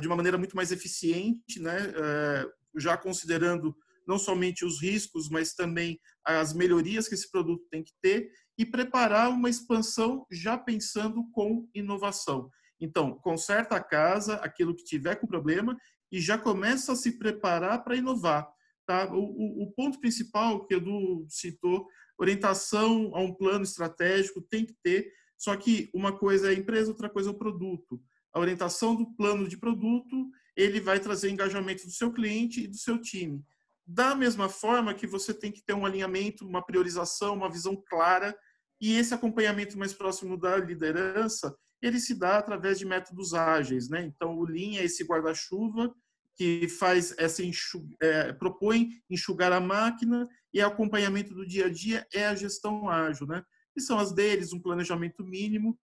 de 0.00 0.06
uma 0.06 0.16
maneira 0.16 0.38
muito 0.38 0.56
mais 0.56 0.72
eficiente, 0.72 1.60
né? 1.60 1.92
É, 1.94 2.46
já 2.76 2.96
considerando 2.96 3.76
não 4.06 4.18
somente 4.18 4.64
os 4.64 4.80
riscos, 4.80 5.28
mas 5.28 5.54
também 5.54 6.00
as 6.24 6.52
melhorias 6.52 7.06
que 7.06 7.14
esse 7.14 7.30
produto 7.30 7.64
tem 7.70 7.82
que 7.82 7.92
ter 8.00 8.30
e 8.58 8.64
preparar 8.64 9.30
uma 9.30 9.50
expansão 9.50 10.26
já 10.30 10.56
pensando 10.58 11.28
com 11.32 11.68
inovação. 11.74 12.50
Então, 12.80 13.14
conserta 13.20 13.76
a 13.76 13.82
casa, 13.82 14.34
aquilo 14.36 14.74
que 14.74 14.84
tiver 14.84 15.16
com 15.16 15.26
problema 15.26 15.76
e 16.10 16.20
já 16.20 16.36
começa 16.36 16.92
a 16.92 16.96
se 16.96 17.18
preparar 17.18 17.84
para 17.84 17.96
inovar. 17.96 18.48
Tá? 18.84 19.10
O, 19.12 19.20
o, 19.20 19.62
o, 19.62 19.72
ponto 19.72 20.00
principal 20.00 20.66
que 20.66 20.74
o 20.74 20.78
Edu 20.78 21.26
citou, 21.28 21.86
orientação 22.18 23.12
a 23.14 23.20
um 23.20 23.32
plano 23.32 23.62
estratégico 23.62 24.42
tem 24.42 24.66
que 24.66 24.74
ter, 24.82 25.12
só 25.38 25.56
que 25.56 25.88
uma 25.94 26.16
coisa 26.16 26.48
é 26.48 26.50
a 26.50 26.58
empresa, 26.58 26.90
outra 26.90 27.08
coisa 27.08 27.30
é 27.30 27.32
o 27.32 27.38
produto. 27.38 28.02
A 28.32 28.40
orientação 28.40 28.94
do 28.94 29.14
plano 29.14 29.46
de 29.46 29.56
produto, 29.56 30.30
ele 30.56 30.80
vai 30.80 30.98
trazer 30.98 31.30
engajamento 31.30 31.84
do 31.84 31.92
seu 31.92 32.12
cliente 32.12 32.62
e 32.62 32.66
do 32.66 32.76
seu 32.76 33.00
time. 33.00 33.44
Da 33.86 34.14
mesma 34.14 34.48
forma 34.48 34.94
que 34.94 35.06
você 35.06 35.34
tem 35.34 35.50
que 35.50 35.62
ter 35.64 35.74
um 35.74 35.84
alinhamento, 35.84 36.46
uma 36.46 36.64
priorização, 36.64 37.34
uma 37.34 37.50
visão 37.50 37.76
clara, 37.88 38.36
e 38.80 38.96
esse 38.96 39.14
acompanhamento 39.14 39.78
mais 39.78 39.92
próximo 39.92 40.36
da 40.36 40.56
liderança, 40.56 41.54
ele 41.80 41.98
se 42.00 42.14
dá 42.14 42.38
através 42.38 42.78
de 42.78 42.86
métodos 42.86 43.34
ágeis, 43.34 43.88
né? 43.88 44.02
Então, 44.02 44.36
o 44.38 44.44
Lean 44.44 44.78
é 44.78 44.84
esse 44.84 45.04
guarda-chuva 45.04 45.94
que 46.34 46.68
faz 46.68 47.14
essa 47.18 47.42
enxug... 47.44 47.94
é, 48.00 48.32
propõe 48.32 48.90
enxugar 49.10 49.52
a 49.52 49.60
máquina 49.60 50.28
e 50.52 50.60
acompanhamento 50.60 51.34
do 51.34 51.46
dia 51.46 51.66
a 51.66 51.68
dia 51.68 52.06
é 52.12 52.26
a 52.26 52.34
gestão 52.34 52.88
ágil, 52.88 53.26
né? 53.26 53.42
Que 53.74 53.80
são 53.80 53.98
as 53.98 54.12
deles, 54.12 54.52
um 54.52 54.60
planejamento 54.60 55.24
mínimo 55.24 55.78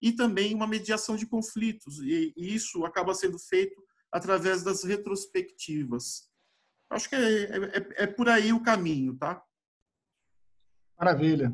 e 0.00 0.12
também 0.12 0.54
uma 0.54 0.66
mediação 0.66 1.16
de 1.16 1.26
conflitos. 1.26 1.98
E 2.00 2.32
isso 2.36 2.84
acaba 2.84 3.14
sendo 3.14 3.38
feito 3.38 3.82
através 4.10 4.62
das 4.62 4.84
retrospectivas. 4.84 6.28
Acho 6.90 7.08
que 7.08 7.16
é, 7.16 7.56
é, 7.56 8.04
é 8.04 8.06
por 8.06 8.28
aí 8.28 8.52
o 8.52 8.62
caminho, 8.62 9.16
tá? 9.16 9.42
Maravilha. 10.98 11.52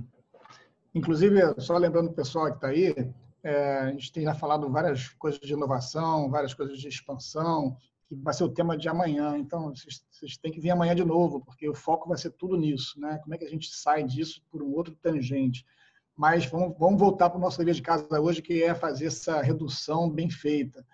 Inclusive, 0.95 1.41
só 1.59 1.77
lembrando 1.77 2.11
o 2.11 2.15
pessoal 2.15 2.47
que 2.51 2.57
está 2.57 2.69
aí, 2.69 2.95
é, 3.43 3.79
a 3.81 3.91
gente 3.91 4.13
tem 4.13 4.25
já 4.25 4.35
falado 4.35 4.71
várias 4.71 5.09
coisas 5.09 5.41
de 5.41 5.53
inovação, 5.53 6.31
várias 6.31 6.55
coisas 6.55 6.79
de 6.79 6.89
expansão, 6.89 7.77
que 8.07 8.15
vai 8.15 8.33
ser 8.33 8.45
o 8.45 8.53
tema 8.53 8.77
de 8.77 8.89
amanhã. 8.89 9.37
Então, 9.37 9.75
vocês, 9.75 10.05
vocês 10.11 10.37
têm 10.37 10.53
que 10.53 10.61
vir 10.61 10.71
amanhã 10.71 10.95
de 10.95 11.05
novo, 11.05 11.45
porque 11.45 11.69
o 11.69 11.75
foco 11.75 12.09
vai 12.09 12.17
ser 12.17 12.31
tudo 12.31 12.57
nisso, 12.57 12.99
né? 13.01 13.19
Como 13.19 13.35
é 13.35 13.39
que 13.39 13.45
a 13.45 13.51
gente 13.51 13.69
sai 13.75 14.05
disso 14.05 14.43
por 14.51 14.63
um 14.63 14.73
outro 14.73 14.95
tangente? 14.95 15.67
Mas 16.17 16.47
vamos, 16.47 16.77
vamos 16.79 16.99
voltar 17.01 17.31
para 17.31 17.39
o 17.39 17.41
nosso 17.41 17.59
dever 17.59 17.75
de 17.75 17.83
casa 17.83 18.21
hoje, 18.21 18.41
que 18.41 18.63
é 18.63 18.75
fazer 18.75 19.07
essa 19.07 19.43
redução 19.43 20.09
bem 20.09 20.31
feita. 20.31 20.87